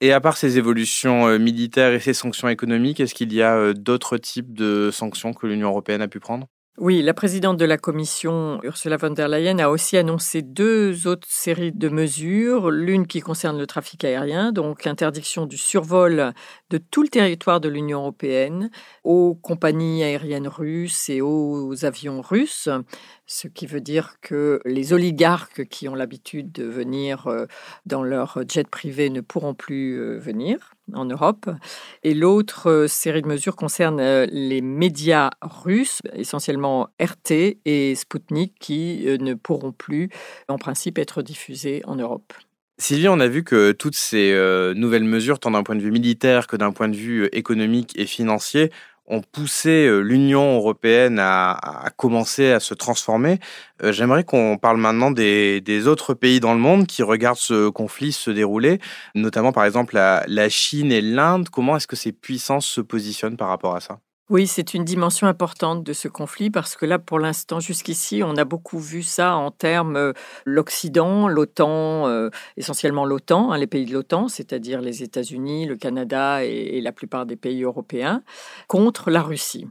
Et 0.00 0.12
à 0.12 0.20
part 0.20 0.36
ces 0.36 0.58
évolutions 0.58 1.26
euh, 1.26 1.38
militaires 1.38 1.92
et 1.92 1.98
ces 1.98 2.14
sanctions 2.14 2.48
économiques, 2.48 3.00
est-ce 3.00 3.14
qu'il 3.14 3.32
y 3.32 3.42
a 3.42 3.56
euh, 3.56 3.74
d'autres 3.74 4.16
types 4.16 4.54
de 4.54 4.90
sanctions 4.92 5.32
que 5.32 5.46
l'Union 5.46 5.70
européenne 5.70 6.02
a 6.02 6.08
pu 6.08 6.20
prendre? 6.20 6.46
Oui, 6.80 7.02
la 7.02 7.12
présidente 7.12 7.56
de 7.56 7.64
la 7.64 7.76
Commission, 7.76 8.60
Ursula 8.62 8.96
von 8.96 9.10
der 9.10 9.26
Leyen, 9.26 9.58
a 9.58 9.68
aussi 9.68 9.96
annoncé 9.96 10.42
deux 10.42 11.08
autres 11.08 11.26
séries 11.28 11.72
de 11.72 11.88
mesures. 11.88 12.70
L'une 12.70 13.08
qui 13.08 13.18
concerne 13.18 13.58
le 13.58 13.66
trafic 13.66 14.04
aérien, 14.04 14.52
donc 14.52 14.84
l'interdiction 14.84 15.46
du 15.46 15.58
survol 15.58 16.32
de 16.70 16.78
tout 16.78 17.02
le 17.02 17.08
territoire 17.08 17.60
de 17.60 17.68
l'Union 17.68 17.98
européenne 17.98 18.70
aux 19.02 19.34
compagnies 19.34 20.04
aériennes 20.04 20.46
russes 20.46 21.08
et 21.08 21.20
aux 21.20 21.84
avions 21.84 22.22
russes, 22.22 22.68
ce 23.30 23.46
qui 23.46 23.66
veut 23.66 23.82
dire 23.82 24.14
que 24.22 24.58
les 24.64 24.94
oligarques 24.94 25.66
qui 25.66 25.86
ont 25.86 25.94
l'habitude 25.94 26.50
de 26.50 26.64
venir 26.64 27.26
euh, 27.26 27.44
dans 27.84 28.02
leur 28.02 28.40
jet 28.48 28.66
privé 28.66 29.10
ne 29.10 29.20
pourront 29.20 29.52
plus 29.52 30.00
euh, 30.00 30.18
venir 30.18 30.72
en 30.94 31.04
Europe. 31.04 31.50
Et 32.02 32.14
l'autre 32.14 32.70
euh, 32.70 32.88
série 32.88 33.20
de 33.20 33.28
mesures 33.28 33.54
concerne 33.54 34.00
les 34.00 34.62
médias 34.62 35.28
russes, 35.42 36.00
essentiellement 36.14 36.88
RT 36.98 37.58
et 37.66 37.94
Sputnik, 37.94 38.54
qui 38.58 39.04
ne 39.20 39.34
pourront 39.34 39.72
plus, 39.72 40.08
en 40.48 40.56
principe, 40.56 40.98
être 40.98 41.20
diffusés 41.20 41.82
en 41.84 41.96
Europe. 41.96 42.32
Sylvie, 42.78 43.08
on 43.08 43.20
a 43.20 43.28
vu 43.28 43.44
que 43.44 43.72
toutes 43.72 43.96
ces 43.96 44.32
nouvelles 44.76 45.04
mesures, 45.04 45.40
tant 45.40 45.50
d'un 45.50 45.64
point 45.64 45.74
de 45.74 45.80
vue 45.80 45.90
militaire 45.90 46.46
que 46.46 46.56
d'un 46.56 46.70
point 46.70 46.88
de 46.88 46.96
vue 46.96 47.28
économique 47.32 47.92
et 47.98 48.06
financier, 48.06 48.70
ont 49.08 49.22
poussé 49.22 49.86
euh, 49.86 50.00
l'Union 50.00 50.56
européenne 50.56 51.18
à, 51.18 51.90
commencer 51.96 52.52
à 52.52 52.60
se 52.60 52.74
transformer. 52.74 53.40
Euh, 53.82 53.92
j'aimerais 53.92 54.24
qu'on 54.24 54.58
parle 54.58 54.76
maintenant 54.78 55.10
des, 55.10 55.86
autres 55.86 56.14
pays 56.14 56.40
dans 56.40 56.54
le 56.54 56.60
monde 56.60 56.86
qui 56.86 57.02
regardent 57.02 57.38
ce 57.38 57.68
conflit 57.68 58.12
se 58.12 58.30
dérouler, 58.30 58.78
notamment 59.14 59.52
par 59.52 59.64
exemple 59.64 59.94
la 59.94 60.48
Chine 60.48 60.92
et 60.92 61.00
l'Inde. 61.00 61.48
Comment 61.48 61.76
est-ce 61.76 61.86
que 61.86 61.96
ces 61.96 62.12
puissances 62.12 62.66
se 62.66 62.80
positionnent 62.80 63.36
par 63.36 63.48
rapport 63.48 63.74
à 63.74 63.80
ça? 63.80 63.98
Oui, 64.30 64.46
c'est 64.46 64.74
une 64.74 64.84
dimension 64.84 65.26
importante 65.26 65.82
de 65.82 65.94
ce 65.94 66.06
conflit 66.06 66.50
parce 66.50 66.76
que 66.76 66.84
là, 66.84 66.98
pour 66.98 67.18
l'instant, 67.18 67.60
jusqu'ici, 67.60 68.22
on 68.22 68.36
a 68.36 68.44
beaucoup 68.44 68.78
vu 68.78 69.02
ça 69.02 69.36
en 69.36 69.50
termes 69.50 69.96
euh, 69.96 70.12
l'Occident, 70.44 71.28
l'OTAN, 71.28 72.08
euh, 72.08 72.28
essentiellement 72.58 73.06
l'OTAN, 73.06 73.52
hein, 73.52 73.56
les 73.56 73.66
pays 73.66 73.86
de 73.86 73.92
l'OTAN, 73.94 74.28
c'est-à-dire 74.28 74.82
les 74.82 75.02
États-Unis, 75.02 75.64
le 75.64 75.76
Canada 75.76 76.44
et, 76.44 76.78
la 76.82 76.92
plupart 76.92 77.24
des 77.24 77.36
pays 77.36 77.62
européens, 77.62 78.22
contre 78.66 79.10
la 79.10 79.22
Russie. 79.22 79.66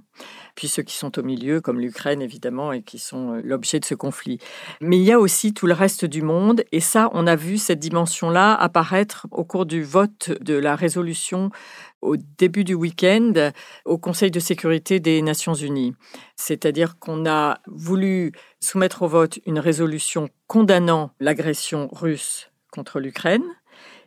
puis 0.56 0.68
ceux 0.68 0.82
qui 0.82 0.96
sont 0.96 1.20
au 1.20 1.24
milieu, 1.24 1.62
comme 1.62 1.80
l'Ukraine 1.80 2.24
évidemment, 2.24 2.74
et 2.74 2.82
qui 2.82 2.98
sont 2.98 3.36
euh, 3.36 3.42
l'objet 3.44 3.80
de 3.80 3.86
ce 3.86 3.94
conflit. 3.94 4.40
Mais 4.82 4.98
il 4.98 5.04
y 5.04 5.12
a 5.12 5.20
aussi 5.20 5.54
tout 5.54 5.68
le 5.68 5.74
reste 5.74 6.04
du 6.04 6.24
monde, 6.24 6.64
et 6.72 6.80
ça, 6.80 7.12
on 7.14 7.28
a 7.28 7.36
vu 7.36 7.60
cette 7.60 7.78
dimension-là 7.78 8.56
apparaître 8.56 9.28
au 9.30 9.44
cours 9.44 9.68
du 9.68 9.84
vote 9.84 10.32
de 10.42 10.56
la 10.56 10.76
résolution 10.76 11.52
au 12.02 12.16
début 12.38 12.64
du 12.64 12.74
week-end 12.74 13.52
au 13.86 13.98
Conseil 13.98 14.32
de 14.32 14.40
sécurité 14.40 15.00
des 15.00 15.22
Nations 15.22 15.54
Unies. 15.54 15.94
C'est-à-dire 16.36 17.00
qu'on 17.00 17.26
a 17.26 17.60
voulu 17.68 18.32
soumettre 18.60 19.04
au 19.04 19.08
vote 19.08 19.40
une 19.46 19.60
résolution 19.60 20.30
condamnant 20.48 21.12
l'agression 21.20 21.90
russe 21.92 22.52
contre 22.72 23.00
l'Ukraine. 23.00 23.44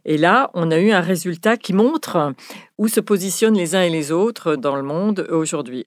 Et 0.05 0.17
là, 0.17 0.51
on 0.55 0.71
a 0.71 0.79
eu 0.79 0.93
un 0.93 1.01
résultat 1.01 1.57
qui 1.57 1.73
montre 1.73 2.33
où 2.79 2.89
se 2.89 3.01
positionnent 3.01 3.57
les 3.57 3.75
uns 3.75 3.83
et 3.83 3.91
les 3.91 4.13
autres 4.13 4.57
dans 4.57 4.77
le 4.77 4.83
monde 4.83 5.27
aujourd'hui. 5.31 5.85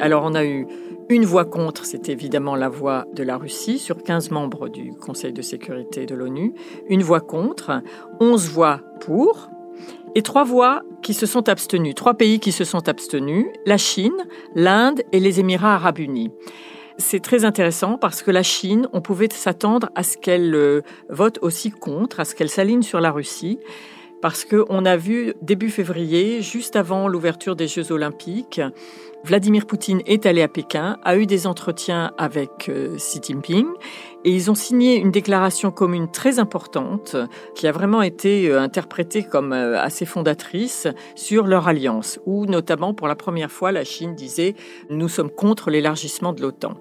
Alors, 0.00 0.24
on 0.24 0.34
a 0.34 0.44
eu 0.44 0.66
une 1.10 1.26
voix 1.26 1.44
contre, 1.44 1.84
c'est 1.84 2.08
évidemment 2.08 2.56
la 2.56 2.68
voix 2.68 3.04
de 3.14 3.22
la 3.22 3.36
Russie 3.36 3.78
sur 3.78 4.02
15 4.02 4.30
membres 4.30 4.68
du 4.68 4.92
Conseil 4.94 5.32
de 5.32 5.42
sécurité 5.42 6.06
de 6.06 6.14
l'ONU. 6.14 6.54
Une 6.88 7.02
voix 7.02 7.20
contre, 7.20 7.82
11 8.20 8.48
voix 8.48 8.80
pour, 9.00 9.50
et 10.14 10.22
trois 10.22 10.44
voix 10.44 10.82
qui 11.02 11.14
se 11.14 11.26
sont 11.26 11.48
abstenues, 11.48 11.94
trois 11.94 12.14
pays 12.14 12.40
qui 12.40 12.52
se 12.52 12.64
sont 12.64 12.88
abstenus, 12.88 13.46
la 13.66 13.76
Chine, 13.76 14.16
l'Inde 14.54 15.02
et 15.12 15.20
les 15.20 15.40
Émirats 15.40 15.74
arabes 15.74 15.98
unis. 15.98 16.30
C'est 16.96 17.20
très 17.20 17.44
intéressant 17.44 17.98
parce 17.98 18.22
que 18.22 18.30
la 18.30 18.44
Chine, 18.44 18.88
on 18.92 19.00
pouvait 19.00 19.28
s'attendre 19.32 19.90
à 19.96 20.04
ce 20.04 20.16
qu'elle 20.16 20.54
euh, 20.54 20.82
vote 21.08 21.38
aussi 21.42 21.70
contre, 21.72 22.20
à 22.20 22.24
ce 22.24 22.34
qu'elle 22.36 22.48
s'aligne 22.48 22.82
sur 22.82 23.00
la 23.00 23.10
Russie, 23.10 23.58
parce 24.22 24.44
qu'on 24.44 24.84
a 24.84 24.96
vu 24.96 25.34
début 25.42 25.70
février, 25.70 26.40
juste 26.40 26.76
avant 26.76 27.08
l'ouverture 27.08 27.56
des 27.56 27.66
Jeux 27.66 27.92
olympiques, 27.92 28.60
Vladimir 29.24 29.66
Poutine 29.66 30.02
est 30.06 30.24
allé 30.26 30.42
à 30.42 30.48
Pékin, 30.48 30.98
a 31.02 31.16
eu 31.16 31.26
des 31.26 31.46
entretiens 31.46 32.12
avec 32.16 32.68
euh, 32.68 32.96
Xi 32.96 33.20
Jinping 33.22 33.66
et 34.24 34.30
ils 34.30 34.50
ont 34.50 34.54
signé 34.54 34.96
une 34.96 35.10
déclaration 35.10 35.70
commune 35.70 36.10
très 36.10 36.38
importante 36.38 37.16
qui 37.54 37.66
a 37.66 37.72
vraiment 37.72 38.02
été 38.02 38.48
euh, 38.48 38.60
interprétée 38.60 39.22
comme 39.22 39.52
euh, 39.52 39.80
assez 39.80 40.06
fondatrice 40.06 40.88
sur 41.14 41.46
leur 41.46 41.68
alliance, 41.68 42.18
où 42.26 42.46
notamment 42.46 42.94
pour 42.94 43.06
la 43.06 43.16
première 43.16 43.52
fois 43.52 43.72
la 43.72 43.84
Chine 43.84 44.14
disait 44.14 44.54
nous 44.90 45.08
sommes 45.08 45.30
contre 45.30 45.70
l'élargissement 45.70 46.32
de 46.32 46.42
l'OTAN. 46.42 46.74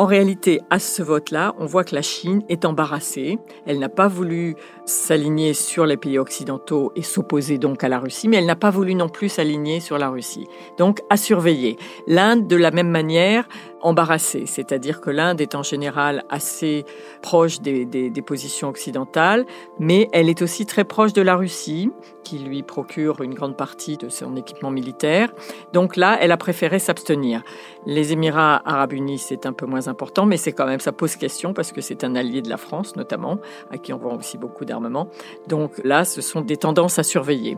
En 0.00 0.06
réalité, 0.06 0.60
à 0.70 0.78
ce 0.78 1.02
vote-là, 1.02 1.56
on 1.58 1.66
voit 1.66 1.82
que 1.82 1.96
la 1.96 2.02
Chine 2.02 2.44
est 2.48 2.64
embarrassée. 2.64 3.36
Elle 3.66 3.80
n'a 3.80 3.88
pas 3.88 4.06
voulu 4.06 4.54
s'aligner 4.84 5.54
sur 5.54 5.86
les 5.86 5.96
pays 5.96 6.20
occidentaux 6.20 6.92
et 6.94 7.02
s'opposer 7.02 7.58
donc 7.58 7.82
à 7.82 7.88
la 7.88 7.98
Russie, 7.98 8.28
mais 8.28 8.36
elle 8.36 8.46
n'a 8.46 8.54
pas 8.54 8.70
voulu 8.70 8.94
non 8.94 9.08
plus 9.08 9.28
s'aligner 9.28 9.80
sur 9.80 9.98
la 9.98 10.08
Russie. 10.08 10.46
Donc, 10.78 11.00
à 11.10 11.16
surveiller. 11.16 11.78
L'Inde, 12.06 12.46
de 12.46 12.54
la 12.54 12.70
même 12.70 12.90
manière, 12.90 13.48
embarrassée, 13.80 14.44
c'est-à-dire 14.46 15.00
que 15.00 15.10
l'Inde 15.10 15.40
est 15.40 15.54
en 15.54 15.62
général 15.62 16.24
assez 16.30 16.84
proche 17.22 17.60
des, 17.60 18.10
positions 18.26 18.68
occidentales, 18.68 19.46
mais 19.78 20.08
elle 20.12 20.28
est 20.28 20.42
aussi 20.42 20.66
très 20.66 20.84
proche 20.84 21.12
de 21.12 21.22
la 21.22 21.36
Russie, 21.36 21.90
qui 22.24 22.38
lui 22.38 22.62
procure 22.62 23.22
une 23.22 23.32
grande 23.32 23.56
partie 23.56 23.96
de 23.96 24.08
son 24.08 24.36
équipement 24.36 24.70
militaire. 24.70 25.32
Donc 25.72 25.96
là, 25.96 26.18
elle 26.20 26.32
a 26.32 26.36
préféré 26.36 26.78
s'abstenir. 26.78 27.42
Les 27.86 28.12
Émirats 28.12 28.60
arabes 28.68 28.92
unis, 28.92 29.18
c'est 29.18 29.46
un 29.46 29.52
peu 29.52 29.64
moins 29.64 29.88
important, 29.88 30.26
mais 30.26 30.36
c'est 30.36 30.52
quand 30.52 30.66
même, 30.66 30.80
ça 30.80 30.92
pose 30.92 31.16
question 31.16 31.54
parce 31.54 31.72
que 31.72 31.80
c'est 31.80 32.04
un 32.04 32.16
allié 32.16 32.42
de 32.42 32.50
la 32.50 32.58
France, 32.58 32.96
notamment, 32.96 33.38
à 33.70 33.78
qui 33.78 33.92
on 33.92 33.98
vend 33.98 34.16
aussi 34.16 34.36
beaucoup 34.36 34.64
d'armement. 34.64 35.08
Donc 35.46 35.80
là, 35.84 36.04
ce 36.04 36.20
sont 36.20 36.42
des 36.42 36.56
tendances 36.56 36.98
à 36.98 37.02
surveiller. 37.02 37.56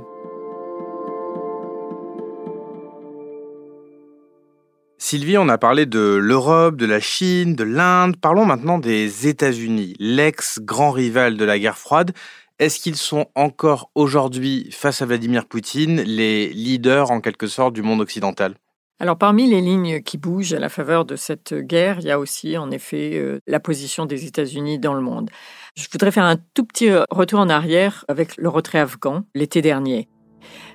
Sylvie, 5.10 5.38
on 5.38 5.48
a 5.48 5.58
parlé 5.58 5.86
de 5.86 5.98
l'Europe, 6.22 6.76
de 6.76 6.86
la 6.86 7.00
Chine, 7.00 7.56
de 7.56 7.64
l'Inde. 7.64 8.16
Parlons 8.16 8.44
maintenant 8.44 8.78
des 8.78 9.26
États-Unis, 9.26 9.96
l'ex-grand 9.98 10.92
rival 10.92 11.36
de 11.36 11.44
la 11.44 11.58
guerre 11.58 11.78
froide. 11.78 12.12
Est-ce 12.60 12.78
qu'ils 12.78 12.94
sont 12.94 13.26
encore 13.34 13.90
aujourd'hui, 13.96 14.70
face 14.70 15.02
à 15.02 15.06
Vladimir 15.06 15.46
Poutine, 15.46 16.00
les 16.02 16.50
leaders 16.50 17.10
en 17.10 17.20
quelque 17.20 17.48
sorte 17.48 17.74
du 17.74 17.82
monde 17.82 18.00
occidental? 18.00 18.54
Alors 19.00 19.18
parmi 19.18 19.50
les 19.50 19.60
lignes 19.60 20.00
qui 20.00 20.16
bougent 20.16 20.52
à 20.52 20.60
la 20.60 20.68
faveur 20.68 21.04
de 21.04 21.16
cette 21.16 21.54
guerre, 21.54 21.96
il 21.98 22.06
y 22.06 22.12
a 22.12 22.20
aussi 22.20 22.56
en 22.56 22.70
effet 22.70 23.14
euh, 23.14 23.40
la 23.48 23.58
position 23.58 24.06
des 24.06 24.26
États-Unis 24.26 24.78
dans 24.78 24.94
le 24.94 25.00
monde. 25.00 25.28
Je 25.74 25.88
voudrais 25.90 26.12
faire 26.12 26.22
un 26.22 26.36
tout 26.54 26.64
petit 26.64 26.88
euh, 26.88 27.02
retour 27.10 27.40
en 27.40 27.48
arrière 27.48 28.04
avec 28.06 28.36
le 28.36 28.48
retrait 28.48 28.78
afghan 28.78 29.24
l'été 29.34 29.60
dernier. 29.60 30.08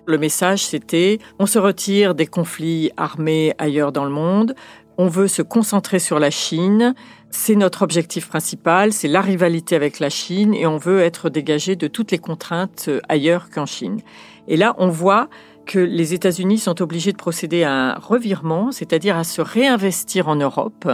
Le 0.07 0.17
message, 0.17 0.63
c'était 0.65 1.19
on 1.39 1.47
se 1.47 1.57
retire 1.57 2.13
des 2.13 2.27
conflits 2.27 2.91
armés 2.95 3.53
ailleurs 3.57 3.91
dans 3.91 4.05
le 4.05 4.11
monde, 4.11 4.53
on 4.97 5.07
veut 5.07 5.27
se 5.27 5.41
concentrer 5.41 5.99
sur 5.99 6.19
la 6.19 6.29
Chine, 6.29 6.93
c'est 7.31 7.55
notre 7.55 7.81
objectif 7.81 8.29
principal, 8.29 8.93
c'est 8.93 9.07
la 9.07 9.21
rivalité 9.21 9.75
avec 9.75 9.99
la 9.99 10.09
Chine 10.09 10.53
et 10.53 10.67
on 10.67 10.77
veut 10.77 11.01
être 11.01 11.29
dégagé 11.29 11.75
de 11.75 11.87
toutes 11.87 12.11
les 12.11 12.17
contraintes 12.19 12.85
euh, 12.87 13.01
ailleurs 13.09 13.49
qu'en 13.49 13.65
Chine. 13.65 14.01
Et 14.47 14.57
là, 14.57 14.75
on 14.77 14.89
voit 14.89 15.27
que 15.65 15.79
les 15.79 16.13
États-Unis 16.13 16.59
sont 16.59 16.81
obligés 16.81 17.11
de 17.11 17.17
procéder 17.17 17.63
à 17.63 17.71
un 17.71 17.93
revirement, 17.95 18.71
c'est-à-dire 18.71 19.17
à 19.17 19.23
se 19.23 19.41
réinvestir 19.41 20.27
en 20.27 20.35
Europe 20.35 20.87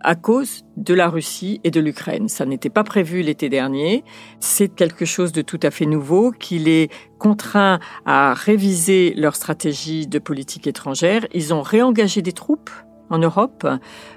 à 0.00 0.14
cause 0.14 0.64
de 0.76 0.94
la 0.94 1.08
Russie 1.08 1.60
et 1.64 1.70
de 1.70 1.80
l'Ukraine. 1.80 2.28
Ça 2.28 2.44
n'était 2.44 2.70
pas 2.70 2.84
prévu 2.84 3.22
l'été 3.22 3.48
dernier. 3.48 4.04
C'est 4.40 4.68
quelque 4.68 5.04
chose 5.04 5.32
de 5.32 5.42
tout 5.42 5.60
à 5.62 5.70
fait 5.70 5.86
nouveau 5.86 6.32
qui 6.32 6.58
les 6.58 6.90
contraint 7.18 7.80
à 8.06 8.34
réviser 8.34 9.14
leur 9.16 9.34
stratégie 9.34 10.06
de 10.06 10.18
politique 10.18 10.66
étrangère. 10.66 11.26
Ils 11.34 11.54
ont 11.54 11.62
réengagé 11.62 12.22
des 12.22 12.32
troupes 12.32 12.70
en 13.10 13.18
Europe. 13.18 13.66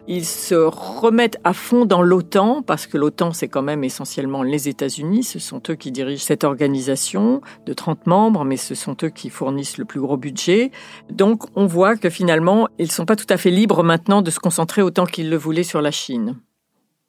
Ils 0.08 0.26
se 0.26 0.56
remettent 0.56 1.38
à 1.44 1.54
fond 1.54 1.86
dans 1.86 2.02
l'OTAN, 2.02 2.62
parce 2.62 2.88
que 2.88 2.98
l'OTAN, 2.98 3.32
c'est 3.32 3.48
quand 3.48 3.62
même 3.62 3.84
essentiellement 3.84 4.44
les 4.44 4.70
États-Unis. 4.70 5.24
Ce 5.24 5.40
sont 5.40 5.62
eux 5.70 5.76
qui 5.76 5.92
dirigent 5.92 6.24
cette 6.24 6.44
organisation 6.44 7.42
de 7.66 7.74
30 7.74 8.08
membres, 8.08 8.44
mais 8.44 8.58
ce 8.58 8.76
sont 8.76 8.96
eux 9.04 9.10
qui 9.10 9.30
fournissent 9.30 9.78
le 9.78 9.86
plus 9.86 10.00
gros 10.00 10.18
budget. 10.18 10.72
Donc, 11.10 11.44
on 11.56 11.66
voit 11.66 11.96
que 11.96 12.10
finalement, 12.10 12.68
ils 12.80 12.86
ne 12.86 12.92
sont 12.92 13.06
pas 13.06 13.16
tout 13.16 13.26
à 13.30 13.38
fait 13.38 13.52
libres 13.52 13.84
maintenant 13.84 14.22
de 14.22 14.32
se 14.32 14.40
concentrer 14.40 14.82
autant 14.82 15.06
qu'ils 15.06 15.30
le 15.30 15.38
voulaient 15.38 15.64
sur 15.64 15.82
la 15.82 15.92
Chine. 15.92 16.36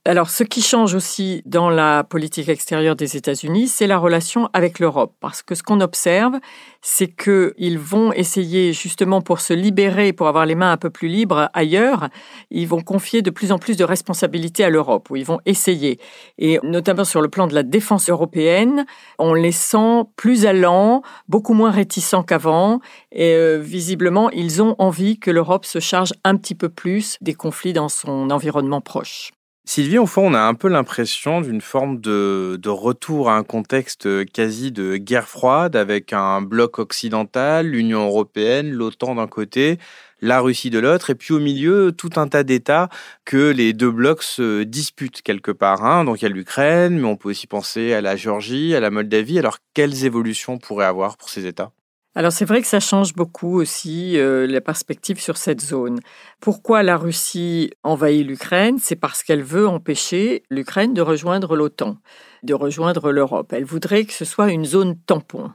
Alors, 0.04 0.30
ce 0.30 0.42
qui 0.42 0.62
change 0.62 0.94
aussi 0.94 1.42
dans 1.46 1.70
la 1.70 2.02
politique 2.02 2.48
extérieure 2.48 2.96
des 2.96 3.16
États-Unis, 3.16 3.68
c'est 3.68 3.86
la 3.86 3.98
relation 3.98 4.50
avec 4.52 4.80
l'Europe. 4.80 5.14
Parce 5.20 5.44
que 5.44 5.54
ce 5.54 5.62
qu'on 5.62 5.80
observe, 5.80 6.40
c'est 6.80 7.06
qu'ils 7.06 7.78
vont 7.78 8.12
essayer, 8.12 8.72
justement, 8.72 9.20
pour 9.20 9.38
se 9.38 9.52
libérer, 9.52 10.12
pour 10.12 10.26
avoir 10.26 10.44
les 10.44 10.56
mains 10.56 10.72
un 10.72 10.76
peu 10.76 10.90
plus 10.90 11.06
libres 11.06 11.48
ailleurs, 11.54 12.08
ils 12.50 12.66
vont 12.66 12.80
confier 12.80 13.22
de 13.22 13.30
plus 13.30 13.52
en 13.52 13.58
plus 13.58 13.76
de 13.76 13.84
responsabilités 13.84 14.64
à 14.64 14.70
l'Europe, 14.70 15.08
où 15.08 15.14
ils 15.14 15.24
vont 15.24 15.38
essayer. 15.46 16.00
Et 16.36 16.58
notamment 16.64 17.04
sur 17.04 17.22
le 17.22 17.28
plan 17.28 17.46
de 17.46 17.54
la 17.54 17.62
défense 17.62 18.10
européenne, 18.10 18.84
on 19.20 19.34
les 19.34 19.52
sent 19.52 20.02
plus 20.16 20.46
allants, 20.46 21.02
beaucoup 21.28 21.54
moins 21.54 21.70
réticents 21.70 22.24
qu'avant. 22.24 22.80
Et 23.12 23.34
euh, 23.34 23.60
visiblement, 23.62 24.30
ils 24.30 24.62
ont 24.62 24.74
envie 24.80 25.20
que 25.20 25.30
l'Europe 25.30 25.64
se 25.64 25.78
charge 25.78 26.12
un 26.24 26.36
petit 26.36 26.56
peu 26.56 26.68
plus 26.68 27.18
des 27.20 27.34
conflits 27.34 27.72
dans 27.72 27.88
son 27.88 28.30
environnement 28.30 28.80
proche. 28.80 29.30
Sylvie, 29.64 29.98
au 29.98 30.06
fond, 30.06 30.26
on 30.26 30.34
a 30.34 30.40
un 30.40 30.54
peu 30.54 30.68
l'impression 30.68 31.40
d'une 31.40 31.60
forme 31.60 32.00
de, 32.00 32.58
retour 32.68 33.30
à 33.30 33.36
un 33.36 33.44
contexte 33.44 34.24
quasi 34.32 34.72
de 34.72 34.96
guerre 34.96 35.28
froide 35.28 35.76
avec 35.76 36.12
un 36.12 36.42
bloc 36.42 36.80
occidental, 36.80 37.68
l'Union 37.68 38.04
européenne, 38.06 38.70
l'OTAN 38.72 39.14
d'un 39.14 39.28
côté, 39.28 39.78
la 40.20 40.40
Russie 40.40 40.70
de 40.70 40.80
l'autre, 40.80 41.10
et 41.10 41.14
puis 41.14 41.32
au 41.32 41.38
milieu, 41.38 41.92
tout 41.92 42.10
un 42.16 42.26
tas 42.26 42.42
d'États 42.42 42.88
que 43.24 43.50
les 43.50 43.72
deux 43.72 43.90
blocs 43.90 44.24
se 44.24 44.64
disputent 44.64 45.22
quelque 45.22 45.52
part. 45.52 45.84
Hein. 45.84 46.04
Donc 46.04 46.22
il 46.22 46.24
y 46.24 46.26
a 46.26 46.30
l'Ukraine, 46.30 46.98
mais 46.98 47.06
on 47.06 47.16
peut 47.16 47.30
aussi 47.30 47.46
penser 47.46 47.92
à 47.92 48.00
la 48.00 48.16
Géorgie, 48.16 48.74
à 48.74 48.80
la 48.80 48.90
Moldavie. 48.90 49.38
Alors 49.38 49.58
quelles 49.74 50.04
évolutions 50.04 50.58
pourrait 50.58 50.86
avoir 50.86 51.16
pour 51.16 51.28
ces 51.28 51.46
États? 51.46 51.72
Alors 52.14 52.32
c'est 52.32 52.44
vrai 52.44 52.60
que 52.60 52.68
ça 52.68 52.80
change 52.80 53.14
beaucoup 53.14 53.58
aussi 53.58 54.18
euh, 54.18 54.46
la 54.46 54.60
perspective 54.60 55.18
sur 55.18 55.38
cette 55.38 55.62
zone. 55.62 56.00
Pourquoi 56.40 56.82
la 56.82 56.98
Russie 56.98 57.70
envahit 57.82 58.26
l'Ukraine? 58.26 58.78
C'est 58.78 58.96
parce 58.96 59.22
qu'elle 59.22 59.42
veut 59.42 59.66
empêcher 59.66 60.42
l'Ukraine 60.50 60.92
de 60.92 61.00
rejoindre 61.00 61.56
l'OTAN, 61.56 61.96
de 62.42 62.52
rejoindre 62.52 63.12
l'Europe. 63.12 63.52
Elle 63.54 63.64
voudrait 63.64 64.04
que 64.04 64.12
ce 64.12 64.26
soit 64.26 64.50
une 64.50 64.66
zone 64.66 64.96
tampon 65.06 65.50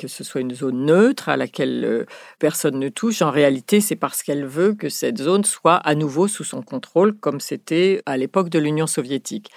que 0.00 0.08
ce 0.08 0.24
soit 0.24 0.40
une 0.40 0.54
zone 0.54 0.86
neutre 0.86 1.28
à 1.28 1.36
laquelle 1.36 1.84
euh, 1.84 2.06
personne 2.38 2.78
ne 2.78 2.88
touche. 2.88 3.20
En 3.20 3.30
réalité, 3.30 3.82
c'est 3.82 3.96
parce 3.96 4.22
qu'elle 4.22 4.46
veut 4.46 4.72
que 4.72 4.88
cette 4.88 5.18
zone 5.18 5.44
soit 5.44 5.76
à 5.76 5.94
nouveau 5.94 6.26
sous 6.26 6.44
son 6.44 6.62
contrôle, 6.62 7.14
comme 7.18 7.38
c'était 7.38 8.02
à 8.06 8.16
l'époque 8.16 8.48
de 8.48 8.58
l'Union 8.58 8.86
soviétique. 8.86 9.50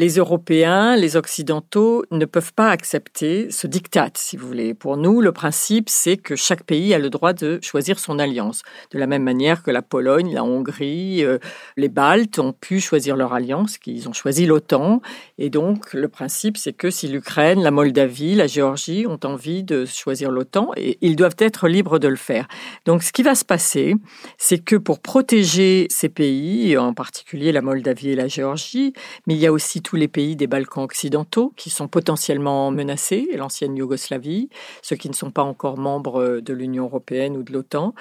Les 0.00 0.14
Européens, 0.14 0.96
les 0.96 1.16
Occidentaux 1.16 2.06
ne 2.10 2.24
peuvent 2.24 2.54
pas 2.54 2.70
accepter 2.70 3.50
ce 3.50 3.66
diktat, 3.66 4.12
si 4.14 4.38
vous 4.38 4.46
voulez. 4.46 4.72
Pour 4.72 4.96
nous, 4.96 5.20
le 5.20 5.30
principe, 5.30 5.90
c'est 5.90 6.16
que 6.16 6.36
chaque 6.36 6.64
pays 6.64 6.94
a 6.94 6.98
le 6.98 7.10
droit 7.10 7.34
de 7.34 7.58
choisir 7.60 7.98
son 7.98 8.18
alliance. 8.18 8.62
De 8.92 8.98
la 8.98 9.06
même 9.06 9.22
manière 9.22 9.62
que 9.62 9.70
la 9.70 9.82
Pologne, 9.82 10.32
la 10.32 10.42
Hongrie, 10.42 11.22
euh, 11.22 11.36
les 11.76 11.90
Baltes 11.90 12.38
ont 12.38 12.54
pu 12.54 12.80
choisir 12.80 13.14
leur 13.14 13.34
alliance, 13.34 13.76
qu'ils 13.76 14.08
ont 14.08 14.14
choisi 14.14 14.46
l'OTAN. 14.46 15.02
Et 15.36 15.50
donc, 15.50 15.92
le 15.92 16.08
principe, 16.08 16.56
c'est 16.56 16.72
que 16.72 16.88
si 16.88 17.06
l'Ukraine, 17.06 17.62
la 17.62 17.70
Moldavie, 17.70 18.34
la 18.34 18.46
Géorgie 18.46 19.06
ont 19.06 19.20
envie 19.24 19.64
de 19.64 19.84
choisir 19.84 20.30
l'OTAN, 20.30 20.70
ils 20.78 21.14
doivent 21.14 21.36
être 21.36 21.68
libres 21.68 21.98
de 21.98 22.08
le 22.08 22.16
faire. 22.16 22.48
Donc, 22.86 23.02
ce 23.02 23.12
qui 23.12 23.22
va 23.22 23.34
se 23.34 23.44
passer, 23.44 23.96
c'est 24.38 24.64
que 24.64 24.76
pour 24.76 25.00
protéger 25.00 25.88
ces 25.90 26.08
pays, 26.08 26.78
en 26.78 26.94
particulier 26.94 27.52
la 27.52 27.60
Moldavie 27.60 28.12
et 28.12 28.16
la 28.16 28.28
Géorgie, 28.28 28.94
mais 29.26 29.34
il 29.34 29.40
y 29.40 29.46
a 29.46 29.52
aussi 29.52 29.82
tous 29.90 29.96
les 29.96 30.06
pays 30.06 30.36
des 30.36 30.46
Balkans 30.46 30.84
occidentaux 30.84 31.52
qui 31.56 31.68
sont 31.68 31.88
potentiellement 31.88 32.70
menacés, 32.70 33.28
l'ancienne 33.36 33.76
Yougoslavie, 33.76 34.48
ceux 34.82 34.94
qui 34.94 35.08
ne 35.08 35.14
sont 35.14 35.32
pas 35.32 35.42
encore 35.42 35.78
membres 35.78 36.38
de 36.38 36.54
l'Union 36.54 36.84
européenne 36.84 37.36
ou 37.36 37.42
de 37.42 37.52
l'OTAN, 37.52 37.92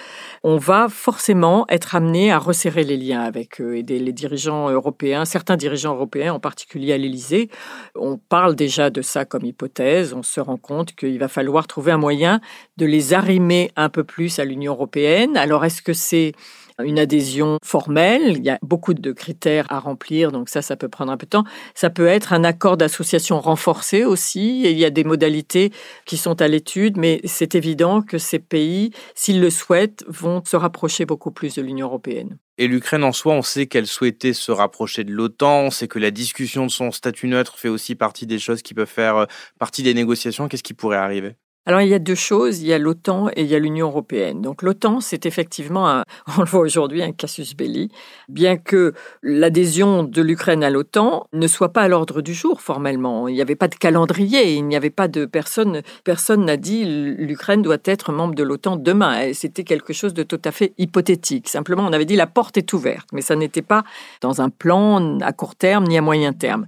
on 0.43 0.57
va 0.57 0.87
forcément 0.87 1.65
être 1.67 1.95
amené 1.95 2.31
à 2.31 2.37
resserrer 2.37 2.83
les 2.83 2.95
liens 2.95 3.21
avec 3.21 3.59
eux. 3.59 3.75
Et 3.77 3.81
les 3.81 4.13
dirigeants 4.13 4.69
européens, 4.69 5.25
certains 5.25 5.57
dirigeants 5.57 5.95
européens, 5.95 6.31
en 6.35 6.39
particulier 6.39 6.93
à 6.93 6.97
l'Élysée, 6.99 7.49
on 7.95 8.19
parle 8.19 8.55
déjà 8.55 8.91
de 8.91 9.01
ça 9.01 9.25
comme 9.25 9.43
hypothèse. 9.43 10.13
On 10.13 10.21
se 10.21 10.39
rend 10.39 10.57
compte 10.57 10.93
qu'il 10.93 11.17
va 11.17 11.27
falloir 11.27 11.65
trouver 11.65 11.91
un 11.91 11.97
moyen 11.97 12.39
de 12.77 12.85
les 12.85 13.15
arrimer 13.15 13.71
un 13.75 13.89
peu 13.89 14.03
plus 14.03 14.37
à 14.37 14.45
l'Union 14.45 14.73
européenne. 14.73 15.35
Alors, 15.37 15.65
est-ce 15.65 15.81
que 15.81 15.93
c'est 15.93 16.33
une 16.83 16.99
adhésion 16.99 17.57
formelle. 17.63 18.37
Il 18.37 18.43
y 18.43 18.49
a 18.49 18.59
beaucoup 18.61 18.93
de 18.93 19.11
critères 19.11 19.65
à 19.69 19.79
remplir, 19.79 20.31
donc 20.31 20.49
ça, 20.49 20.61
ça 20.61 20.75
peut 20.75 20.89
prendre 20.89 21.11
un 21.11 21.17
peu 21.17 21.25
de 21.25 21.31
temps. 21.31 21.43
Ça 21.75 21.89
peut 21.89 22.07
être 22.07 22.33
un 22.33 22.43
accord 22.43 22.77
d'association 22.77 23.39
renforcé 23.39 24.03
aussi. 24.03 24.65
Et 24.65 24.71
il 24.71 24.77
y 24.77 24.85
a 24.85 24.89
des 24.89 25.03
modalités 25.03 25.71
qui 26.05 26.17
sont 26.17 26.41
à 26.41 26.47
l'étude, 26.47 26.97
mais 26.97 27.21
c'est 27.25 27.55
évident 27.55 28.01
que 28.01 28.17
ces 28.17 28.39
pays, 28.39 28.91
s'ils 29.15 29.41
le 29.41 29.49
souhaitent, 29.49 30.03
vont 30.07 30.43
se 30.45 30.55
rapprocher 30.55 31.05
beaucoup 31.05 31.31
plus 31.31 31.55
de 31.55 31.61
l'Union 31.61 31.87
européenne. 31.87 32.37
Et 32.57 32.67
l'Ukraine 32.67 33.05
en 33.05 33.13
soi, 33.13 33.33
on 33.35 33.41
sait 33.41 33.67
qu'elle 33.67 33.87
souhaitait 33.87 34.33
se 34.33 34.51
rapprocher 34.51 35.05
de 35.05 35.11
l'OTAN, 35.11 35.61
on 35.61 35.71
sait 35.71 35.87
que 35.87 35.97
la 35.97 36.11
discussion 36.11 36.65
de 36.65 36.71
son 36.71 36.91
statut 36.91 37.27
neutre 37.27 37.57
fait 37.57 37.69
aussi 37.69 37.95
partie 37.95 38.27
des 38.27 38.37
choses 38.37 38.61
qui 38.61 38.73
peuvent 38.73 38.85
faire 38.85 39.15
euh, 39.15 39.25
partie 39.59 39.81
des 39.81 39.93
négociations. 39.93 40.49
Qu'est-ce 40.49 40.63
qui 40.63 40.73
pourrait 40.73 40.97
arriver? 40.97 41.35
Alors 41.65 41.81
il 41.81 41.89
y 41.89 41.93
a 41.93 41.99
deux 41.99 42.15
choses, 42.15 42.61
il 42.61 42.67
y 42.67 42.73
a 42.73 42.79
l'OTAN 42.79 43.29
et 43.35 43.41
il 43.41 43.47
y 43.47 43.53
a 43.53 43.59
l'Union 43.59 43.87
européenne. 43.87 44.41
Donc 44.41 44.63
l'OTAN, 44.63 45.01
c'est 45.01 45.25
effectivement, 45.25 46.03
on 46.37 46.41
le 46.41 46.47
voit 46.47 46.61
aujourd'hui, 46.61 47.03
un 47.03 47.11
casus 47.11 47.55
belli, 47.55 47.91
bien 48.27 48.57
que 48.57 48.93
l'adhésion 49.21 50.03
de 50.03 50.21
l'Ukraine 50.21 50.63
à 50.63 50.71
l'OTAN 50.71 51.27
ne 51.31 51.47
soit 51.47 51.71
pas 51.71 51.83
à 51.83 51.87
l'ordre 51.87 52.21
du 52.21 52.33
jour 52.33 52.61
formellement. 52.61 53.27
Il 53.27 53.35
n'y 53.35 53.41
avait 53.41 53.55
pas 53.55 53.67
de 53.67 53.75
calendrier, 53.75 54.55
il 54.55 54.65
n'y 54.65 54.75
avait 54.75 54.89
pas 54.89 55.07
de 55.07 55.25
personne, 55.25 55.83
personne 56.03 56.45
n'a 56.45 56.57
dit 56.57 56.85
l'Ukraine 56.85 57.61
doit 57.61 57.77
être 57.85 58.11
membre 58.11 58.35
de 58.35 58.43
l'OTAN 58.43 58.77
demain. 58.77 59.31
C'était 59.33 59.63
quelque 59.63 59.93
chose 59.93 60.13
de 60.13 60.23
tout 60.23 60.41
à 60.45 60.51
fait 60.51 60.73
hypothétique. 60.77 61.49
Simplement, 61.49 61.83
on 61.85 61.93
avait 61.93 62.05
dit 62.05 62.15
la 62.15 62.27
porte 62.27 62.57
est 62.57 62.73
ouverte, 62.73 63.09
mais 63.13 63.21
ça 63.21 63.35
n'était 63.35 63.61
pas 63.61 63.83
dans 64.21 64.41
un 64.41 64.49
plan 64.49 65.19
à 65.19 65.33
court 65.33 65.55
terme 65.55 65.83
ni 65.83 65.97
à 65.97 66.01
moyen 66.01 66.33
terme. 66.33 66.65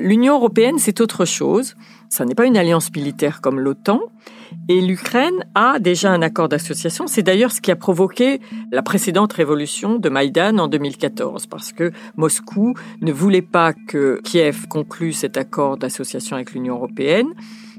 L'Union 0.00 0.34
européenne, 0.34 0.78
c'est 0.78 1.00
autre 1.00 1.24
chose. 1.24 1.74
Ça 2.08 2.24
n'est 2.24 2.36
pas 2.36 2.46
une 2.46 2.56
alliance 2.56 2.88
militaire 2.94 3.40
comme 3.40 3.58
l'OTAN. 3.58 4.00
Et 4.68 4.80
l'Ukraine 4.80 5.44
a 5.56 5.80
déjà 5.80 6.12
un 6.12 6.22
accord 6.22 6.48
d'association. 6.48 7.08
C'est 7.08 7.24
d'ailleurs 7.24 7.50
ce 7.50 7.60
qui 7.60 7.72
a 7.72 7.76
provoqué 7.76 8.40
la 8.70 8.82
précédente 8.82 9.32
révolution 9.32 9.98
de 9.98 10.08
Maïdan 10.08 10.58
en 10.58 10.68
2014, 10.68 11.46
parce 11.48 11.72
que 11.72 11.90
Moscou 12.16 12.74
ne 13.02 13.12
voulait 13.12 13.42
pas 13.42 13.72
que 13.72 14.20
Kiev 14.22 14.68
conclue 14.68 15.12
cet 15.12 15.36
accord 15.36 15.76
d'association 15.76 16.36
avec 16.36 16.52
l'Union 16.52 16.76
européenne. 16.76 17.26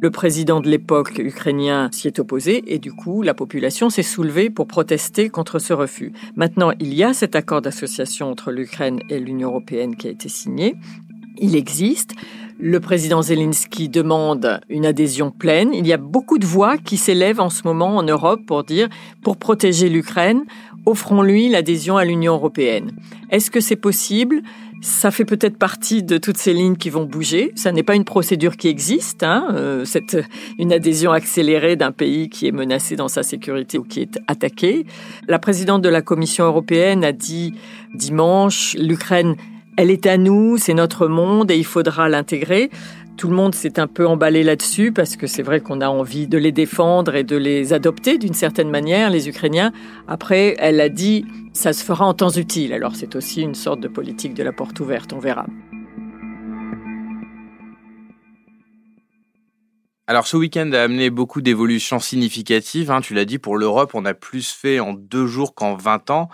Le 0.01 0.11
président 0.11 0.59
de 0.59 0.69
l'époque 0.69 1.17
ukrainien 1.19 1.89
s'y 1.91 2.07
est 2.07 2.19
opposé 2.19 2.73
et 2.73 2.79
du 2.79 2.91
coup, 2.91 3.21
la 3.21 3.33
population 3.33 3.89
s'est 3.89 4.03
soulevée 4.03 4.49
pour 4.49 4.67
protester 4.67 5.29
contre 5.29 5.59
ce 5.59 5.73
refus. 5.73 6.11
Maintenant, 6.35 6.71
il 6.79 6.93
y 6.93 7.03
a 7.03 7.13
cet 7.13 7.35
accord 7.35 7.61
d'association 7.61 8.29
entre 8.29 8.51
l'Ukraine 8.51 8.99
et 9.09 9.19
l'Union 9.19 9.49
européenne 9.49 9.95
qui 9.95 10.07
a 10.07 10.11
été 10.11 10.29
signé. 10.29 10.75
Il 11.37 11.55
existe. 11.55 12.11
Le 12.61 12.81
président 12.81 13.21
Zelensky 13.21 13.87
demande 13.87 14.59
une 14.67 14.85
adhésion 14.85 15.31
pleine. 15.31 15.73
Il 15.73 15.87
y 15.87 15.93
a 15.93 15.97
beaucoup 15.97 16.37
de 16.37 16.45
voix 16.45 16.77
qui 16.77 16.97
s'élèvent 16.97 17.39
en 17.39 17.49
ce 17.49 17.61
moment 17.63 17.95
en 17.95 18.03
Europe 18.03 18.41
pour 18.45 18.65
dire, 18.65 18.89
pour 19.23 19.37
protéger 19.37 19.87
l'Ukraine, 19.87 20.43
offrons-lui 20.85 21.47
l'adhésion 21.47 21.95
à 21.95 22.03
l'Union 22.03 22.33
européenne. 22.33 22.91
Est-ce 23.29 23.49
que 23.49 23.61
c'est 23.61 23.77
possible? 23.77 24.41
Ça 24.81 25.11
fait 25.11 25.25
peut-être 25.25 25.57
partie 25.57 26.03
de 26.03 26.17
toutes 26.17 26.37
ces 26.37 26.53
lignes 26.53 26.75
qui 26.75 26.89
vont 26.89 27.05
bouger. 27.05 27.51
Ça 27.55 27.71
n'est 27.71 27.83
pas 27.83 27.95
une 27.95 28.05
procédure 28.05 28.57
qui 28.57 28.67
existe. 28.67 29.23
Hein. 29.23 29.47
Euh, 29.53 29.85
c'est 29.85 30.17
une 30.57 30.73
adhésion 30.73 31.11
accélérée 31.11 31.77
d'un 31.77 31.91
pays 31.91 32.29
qui 32.29 32.47
est 32.47 32.51
menacé 32.51 32.97
dans 32.97 33.09
sa 33.09 33.23
sécurité 33.23 33.77
ou 33.77 33.83
qui 33.83 34.01
est 34.01 34.19
attaqué. 34.27 34.85
La 35.27 35.39
présidente 35.39 35.81
de 35.81 35.89
la 35.89 36.01
Commission 36.01 36.45
européenne 36.45 37.05
a 37.05 37.11
dit 37.11 37.53
dimanche, 37.93 38.75
l'Ukraine 38.79 39.35
elle 39.81 39.91
est 39.91 40.07
à 40.07 40.17
nous, 40.17 40.57
c'est 40.57 40.73
notre 40.73 41.07
monde 41.07 41.49
et 41.51 41.57
il 41.57 41.63
faudra 41.63 42.09
l'intégrer. 42.09 42.69
Tout 43.15 43.29
le 43.29 43.35
monde 43.37 43.55
s'est 43.55 43.79
un 43.79 43.87
peu 43.87 44.05
emballé 44.05 44.43
là-dessus 44.43 44.91
parce 44.91 45.15
que 45.15 45.25
c'est 45.25 45.41
vrai 45.41 45.61
qu'on 45.61 45.79
a 45.79 45.87
envie 45.87 46.27
de 46.27 46.37
les 46.37 46.51
défendre 46.51 47.15
et 47.15 47.23
de 47.23 47.37
les 47.37 47.71
adopter 47.71 48.17
d'une 48.17 48.33
certaine 48.33 48.69
manière, 48.69 49.09
les 49.09 49.29
Ukrainiens. 49.29 49.71
Après, 50.09 50.57
elle 50.59 50.81
a 50.81 50.89
dit, 50.89 51.25
ça 51.53 51.71
se 51.71 51.81
fera 51.81 52.05
en 52.05 52.13
temps 52.13 52.29
utile. 52.29 52.73
Alors 52.73 52.97
c'est 52.97 53.15
aussi 53.15 53.41
une 53.41 53.55
sorte 53.55 53.79
de 53.79 53.87
politique 53.87 54.33
de 54.33 54.43
la 54.43 54.51
porte 54.51 54.77
ouverte, 54.81 55.13
on 55.13 55.19
verra. 55.19 55.45
Alors 60.07 60.27
ce 60.27 60.35
week-end 60.35 60.69
a 60.73 60.81
amené 60.81 61.09
beaucoup 61.09 61.39
d'évolutions 61.39 61.99
significatives. 61.99 62.91
Hein. 62.91 62.99
tu 62.99 63.13
l'as 63.13 63.23
dit, 63.23 63.39
pour 63.39 63.55
l'Europe, 63.55 63.91
on 63.93 64.03
a 64.03 64.13
plus 64.13 64.51
fait 64.51 64.81
en 64.81 64.91
deux 64.91 65.25
jours 65.25 65.55
qu'en 65.55 65.75
20 65.75 66.09
ans 66.09 66.27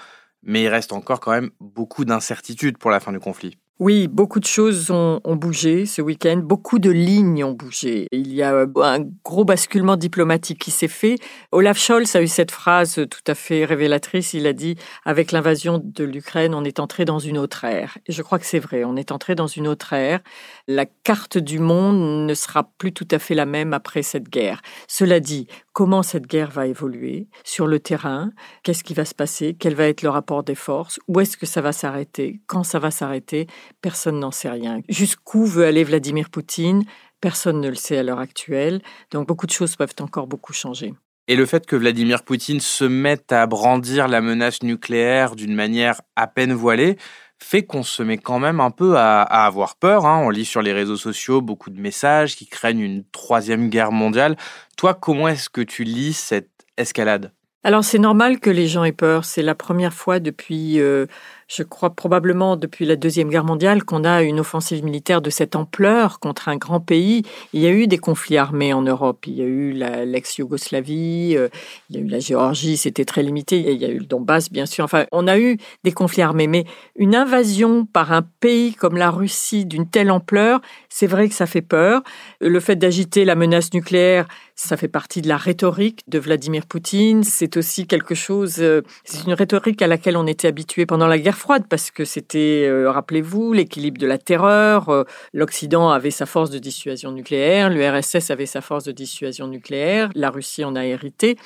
mais 0.46 0.64
il 0.64 0.70
reste 0.70 0.94
encore 0.94 1.20
quand 1.20 1.32
même 1.32 1.52
beaucoup 1.60 2.06
d'incertitudes 2.06 2.78
pour 2.78 2.92
la 2.92 3.00
fin 3.00 3.12
du 3.12 3.20
conflit. 3.20 3.58
Oui, 3.78 4.08
beaucoup 4.08 4.40
de 4.40 4.46
choses 4.46 4.90
ont, 4.90 5.20
bougé 5.36 5.86
ce 5.86 6.02
week-end, 6.02 6.38
beaucoup 6.38 6.80
de 6.80 6.90
lignes 6.90 7.44
ont 7.44 7.52
bougé. 7.52 8.08
Il 8.14 8.34
y 8.34 8.42
a 8.42 8.54
euh, 8.54 8.68
un 8.78 9.00
gros 9.26 9.44
basculement 9.44 9.98
diplomatique 9.98 10.62
qui 10.62 10.72
s'est 10.72 10.88
fait. 10.88 11.18
Olaf 11.52 11.78
Scholz 11.78 12.16
a 12.16 12.22
eu 12.22 12.28
cette 12.28 12.52
phrase 12.52 13.06
tout 13.12 13.24
à 13.28 13.36
fait 13.36 13.66
révélatrice. 13.66 14.34
Il 14.34 14.48
a 14.48 14.54
dit, 14.54 14.78
avec 15.04 15.34
l'invasion 15.34 15.82
de 15.84 16.06
l'Ukraine, 16.06 16.56
on 16.56 16.64
est 16.64 16.80
entré 16.80 17.04
dans 17.04 17.20
une 17.20 17.38
autre 17.38 17.66
ère. 17.66 17.98
Et 18.08 18.14
je 18.14 18.22
crois 18.22 18.40
que 18.40 18.46
c'est 18.46 18.60
vrai, 18.60 18.86
on 18.86 18.96
est 18.96 19.12
entré 19.12 19.36
dans 19.36 19.48
une 19.48 19.68
autre 19.68 19.92
ère. 19.92 20.22
La 20.70 20.86
carte 20.86 21.38
du 21.38 21.60
monde 21.60 22.26
ne 22.26 22.34
sera 22.34 22.64
plus 22.78 22.94
tout 22.94 23.08
à 23.12 23.20
fait 23.20 23.36
la 23.36 23.46
même 23.46 23.74
après 23.74 24.04
cette 24.04 24.30
guerre. 24.30 24.62
Cela 24.88 25.20
dit, 25.20 25.48
comment 25.74 26.04
cette 26.04 26.28
guerre 26.28 26.50
va 26.50 26.68
évoluer 26.68 27.28
sur 27.44 27.68
le 27.68 27.82
terrain, 27.82 28.32
qu'est-ce 28.64 28.86
qui 28.86 28.94
va 28.94 29.04
se 29.04 29.14
passer, 29.14 29.58
quel 29.60 29.76
va 29.76 29.90
être 29.90 30.04
le 30.04 30.10
rapport 30.10 30.42
des 30.42 30.56
forces, 30.56 31.02
où 31.10 31.20
est-ce 31.20 31.36
que 31.36 31.46
ça 31.46 31.60
va 31.60 31.74
s'arrêter, 31.74 32.40
quand 32.48 32.64
ça 32.64 32.80
va 32.80 32.92
s'arrêter, 32.92 33.48
personne 33.82 34.20
n'en 34.20 34.32
sait 34.32 34.50
rien. 34.50 34.82
Jusqu'où 34.90 35.46
veut 35.46 35.66
aller 35.66 35.84
Vladimir 35.84 36.30
Poutine? 36.30 36.84
Personne 37.22 37.62
ne 37.62 37.70
le 37.70 37.76
sait 37.76 37.98
à 37.98 38.04
l'heure 38.04 38.20
actuelle. 38.20 38.82
Donc 39.12 39.28
beaucoup 39.28 39.46
de 39.46 39.52
choses 39.52 39.76
peuvent 39.76 39.96
encore 40.00 40.28
beaucoup 40.28 40.54
changer. 40.54 40.94
Et 41.28 41.36
le 41.36 41.46
fait 41.48 41.66
que 41.66 41.76
Vladimir 41.76 42.24
Poutine 42.24 42.60
se 42.60 42.86
mette 42.86 43.32
à 43.32 43.48
brandir 43.48 44.08
la 44.08 44.22
menace 44.22 44.62
nucléaire 44.62 45.36
d'une 45.36 45.56
manière 45.56 46.02
à 46.16 46.28
peine 46.28 46.54
voilée 46.54 46.98
fait 47.42 47.64
qu'on 47.64 47.84
se 47.84 48.02
met 48.04 48.18
quand 48.18 48.40
même 48.40 48.60
un 48.60 48.72
peu 48.72 48.98
à, 48.98 49.22
avoir 49.22 49.76
peur. 49.76 50.06
Hein. 50.06 50.22
On 50.24 50.30
lit 50.30 50.46
sur 50.46 50.62
les 50.62 50.74
réseaux 50.74 50.98
sociaux 50.98 51.42
beaucoup 51.42 51.70
de 51.70 51.80
messages 51.80 52.36
qui 52.36 52.48
craignent 52.48 52.82
une 52.82 53.04
troisième 53.12 53.70
guerre 53.70 53.92
mondiale. 53.92 54.38
Toi, 54.78 54.94
comment 54.94 55.28
est-ce 55.28 55.50
que 55.50 55.62
tu 55.62 55.84
lis 55.84 56.14
cette 56.14 56.52
escalade? 56.78 57.32
Alors 57.64 57.84
c'est 57.84 57.98
normal 57.98 58.40
que 58.40 58.52
les 58.52 58.68
gens 58.68 58.84
aient 58.84 58.92
peur. 58.92 59.26
C'est 59.26 59.42
la 59.42 59.56
première 59.56 59.94
fois 59.94 60.20
depuis 60.20 60.80
euh, 60.80 61.08
je 61.48 61.64
crois 61.64 61.92
probablement 61.92 62.56
depuis 62.56 62.86
la 62.86 62.96
Deuxième 62.96 63.30
Guerre 63.30 63.44
mondiale 63.44 63.84
qu'on 63.84 64.04
a 64.04 64.24
une 64.24 64.40
offensive 64.40 64.84
militaire 64.84 65.22
de 65.22 65.30
cette 65.30 65.56
ampleur 65.56 66.20
contre 66.20 66.50
un 66.50 66.58
grand 66.58 66.80
pays. 66.80 67.22
Il 67.54 67.62
y 67.62 67.68
a 67.68 67.72
eu 67.72 67.88
des 67.88 68.00
conflits 68.00 68.38
armés 68.38 68.74
en 68.74 68.82
Europe. 68.82 69.28
Il 69.28 69.36
y 69.36 69.42
a 69.42 69.46
eu 69.46 69.72
l'ex-Yougoslavie, 69.72 71.36
euh, 71.38 71.50
il 71.90 71.98
y 71.98 72.00
a 72.00 72.02
eu 72.02 72.08
la 72.08 72.20
Géorgie, 72.20 72.78
c'était 72.78 73.06
très 73.06 73.22
limité. 73.22 73.60
Il 73.60 73.82
y 73.82 73.86
a 73.86 73.90
eu 73.90 74.00
le 74.00 74.06
Donbass, 74.06 74.52
bien 74.52 74.66
sûr. 74.66 74.84
Enfin, 74.84 75.06
on 75.12 75.28
a 75.28 75.38
eu 75.38 75.58
des 75.84 75.92
conflits 75.92 76.24
armés. 76.24 76.48
Mais 76.48 76.66
une 76.96 77.16
invasion 77.16 77.86
par 77.86 78.12
un 78.12 78.24
pays 78.40 78.74
comme 78.74 78.98
la 78.98 79.12
Russie 79.12 79.66
d'une 79.66 79.88
telle 79.88 80.10
ampleur, 80.10 80.62
c'est 80.90 81.08
vrai 81.08 81.30
que 81.30 81.36
ça 81.36 81.46
fait 81.46 81.62
peur. 81.62 82.02
Le 82.42 82.60
fait 82.60 82.76
d'agiter 82.76 83.24
la 83.24 83.36
menace 83.36 83.72
nucléaire, 83.74 84.28
ça 84.56 84.78
fait 84.78 84.88
partie 84.88 85.22
de 85.22 85.28
la 85.28 85.38
rhétorique 85.38 86.04
de 86.08 86.18
Vladimir 86.18 86.66
Poutine. 86.66 87.24
C'est 87.24 87.58
aussi 87.58 87.88
quelque 87.88 88.16
chose, 88.16 88.56
euh, 88.60 88.82
c'est 89.04 89.26
une 89.26 89.34
rhétorique 89.34 89.82
à 89.82 89.88
laquelle 89.88 90.18
on 90.18 90.26
était 90.26 90.48
habitué 90.48 90.86
pendant 90.86 91.08
la 91.08 91.20
guerre 91.20 91.35
froide, 91.36 91.66
parce 91.70 91.92
que 91.92 92.06
c'était, 92.06 92.66
euh, 92.68 92.90
rappelez-vous, 92.90 93.54
l'équilibre 93.54 94.00
de 94.00 94.08
la 94.08 94.18
terreur. 94.18 94.90
Euh, 94.90 95.04
L'Occident 95.34 95.90
avait 95.90 96.12
sa 96.12 96.26
force 96.26 96.50
de 96.50 96.58
dissuasion 96.58 97.12
nucléaire, 97.12 97.70
l'URSS 97.70 98.32
avait 98.32 98.46
sa 98.46 98.62
force 98.62 98.86
de 98.86 98.92
dissuasion 98.92 99.48
nucléaire, 99.48 100.10
la 100.16 100.30
Russie 100.32 100.64
en 100.64 100.76
a 100.76 100.86
hérité. 100.86 101.38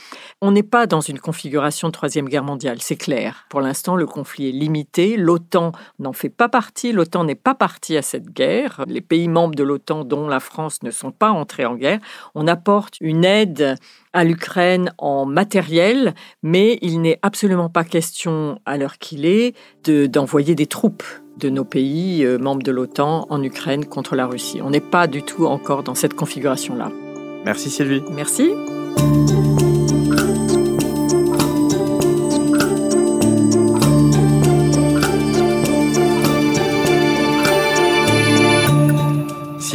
On 0.42 0.52
n'est 0.52 0.64
pas 0.64 0.88
dans 0.88 1.02
une 1.02 1.20
configuration 1.20 1.90
de 1.90 1.94
troisième 1.94 2.30
guerre 2.30 2.44
mondiale, 2.44 2.78
c'est 2.80 2.96
clair. 2.96 3.46
Pour 3.50 3.62
l'instant, 3.62 3.96
le 3.96 4.06
conflit 4.06 4.50
est 4.50 4.54
limité. 4.54 5.18
L'OTAN 5.18 5.72
n'en 6.00 6.14
fait 6.14 6.30
pas 6.30 6.50
partie. 6.50 6.92
L'OTAN 6.92 7.24
n'est 7.24 7.36
pas 7.36 7.56
partie 7.56 7.98
à 7.98 8.02
cette 8.02 8.32
guerre. 8.32 8.84
Les 8.88 9.02
pays 9.02 9.28
membres 9.28 9.56
de 9.56 9.64
l'OTAN, 9.64 10.04
dont 10.04 10.28
la 10.28 10.40
France, 10.40 10.84
ne 10.84 10.92
sont 10.92 11.12
pas 11.12 11.32
entrés 11.32 11.66
en 11.66 11.76
guerre. 11.76 12.00
On 12.36 12.48
apporte 12.48 12.96
une 13.02 13.26
aide 13.26 13.76
à 14.14 14.24
l'Ukraine 14.24 14.92
en 14.98 15.26
matériel, 15.26 16.14
mais 16.44 16.78
il 16.82 17.02
n'est 17.02 17.20
absolument 17.22 17.70
pas 17.70 17.84
question, 17.84 18.60
à 18.66 18.78
l'heure 18.78 18.98
qu'il 18.98 19.26
est, 19.26 19.56
d'envoyer 19.86 20.56
des 20.56 20.68
troupes 20.68 21.04
de 21.38 21.50
nos 21.50 21.64
pays 21.64 22.26
euh, 22.26 22.38
membres 22.38 22.64
de 22.64 22.72
l'OTAN 22.72 23.26
en 23.30 23.42
Ukraine 23.42 23.86
contre 23.86 24.16
la 24.16 24.28
Russie. 24.28 24.62
On 24.62 24.72
n'est 24.72 24.82
pas 24.82 25.08
du 25.08 25.24
tout 25.24 25.46
encore 25.46 25.84
dans 25.84 25.96
cette 25.96 26.14
configuration-là. 26.14 26.92
Merci 27.46 27.70
Sylvie. 27.70 28.04
Merci. 28.12 28.52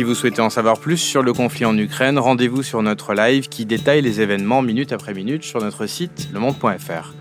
Vous 0.04 0.14
souhaitez 0.14 0.40
en 0.40 0.50
savoir 0.50 0.78
plus 0.78 0.98
sur 0.98 1.22
le 1.22 1.32
conflit 1.32 1.64
en 1.64 1.76
Ukraine, 1.78 2.18
rendez-vous 2.18 2.62
sur 2.62 2.82
notre 2.82 3.14
live 3.14 3.48
qui 3.48 3.64
détaille 3.64 4.02
les 4.02 4.20
événements 4.20 4.60
minute 4.60 4.92
après 4.92 5.14
minute 5.14 5.44
sur 5.44 5.60
notre 5.60 5.86
site 5.86 6.28
lemonde.fr. 6.32 7.14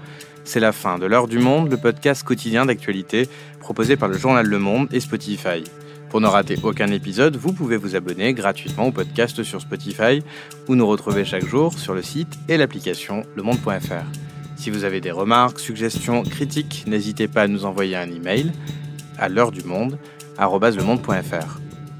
C'est 0.43 0.59
la 0.59 0.71
fin 0.71 0.99
de 0.99 1.05
l'heure 1.05 1.27
du 1.27 1.39
monde, 1.39 1.71
le 1.71 1.77
podcast 1.77 2.23
quotidien 2.23 2.65
d'actualité 2.65 3.29
proposé 3.59 3.95
par 3.95 4.09
le 4.09 4.17
journal 4.17 4.45
Le 4.45 4.59
Monde 4.59 4.89
et 4.91 4.99
Spotify. 4.99 5.63
Pour 6.09 6.19
ne 6.19 6.27
rater 6.27 6.57
aucun 6.61 6.91
épisode, 6.91 7.37
vous 7.37 7.53
pouvez 7.53 7.77
vous 7.77 7.95
abonner 7.95 8.33
gratuitement 8.33 8.87
au 8.87 8.91
podcast 8.91 9.41
sur 9.43 9.61
Spotify 9.61 10.21
ou 10.67 10.75
nous 10.75 10.85
retrouver 10.85 11.25
chaque 11.25 11.45
jour 11.45 11.77
sur 11.79 11.93
le 11.93 12.01
site 12.01 12.37
et 12.49 12.57
l'application 12.57 13.23
lemonde.fr. 13.35 14.05
Si 14.57 14.69
vous 14.69 14.83
avez 14.83 14.99
des 14.99 15.11
remarques, 15.11 15.59
suggestions, 15.59 16.23
critiques, 16.23 16.83
n'hésitez 16.85 17.27
pas 17.27 17.43
à 17.43 17.47
nous 17.47 17.65
envoyer 17.65 17.95
un 17.95 18.11
email 18.11 18.51
à 19.17 19.29
l'heure 19.29 19.51
du 19.51 19.63
monde 19.63 19.97
@lemonde.fr. 20.37 21.59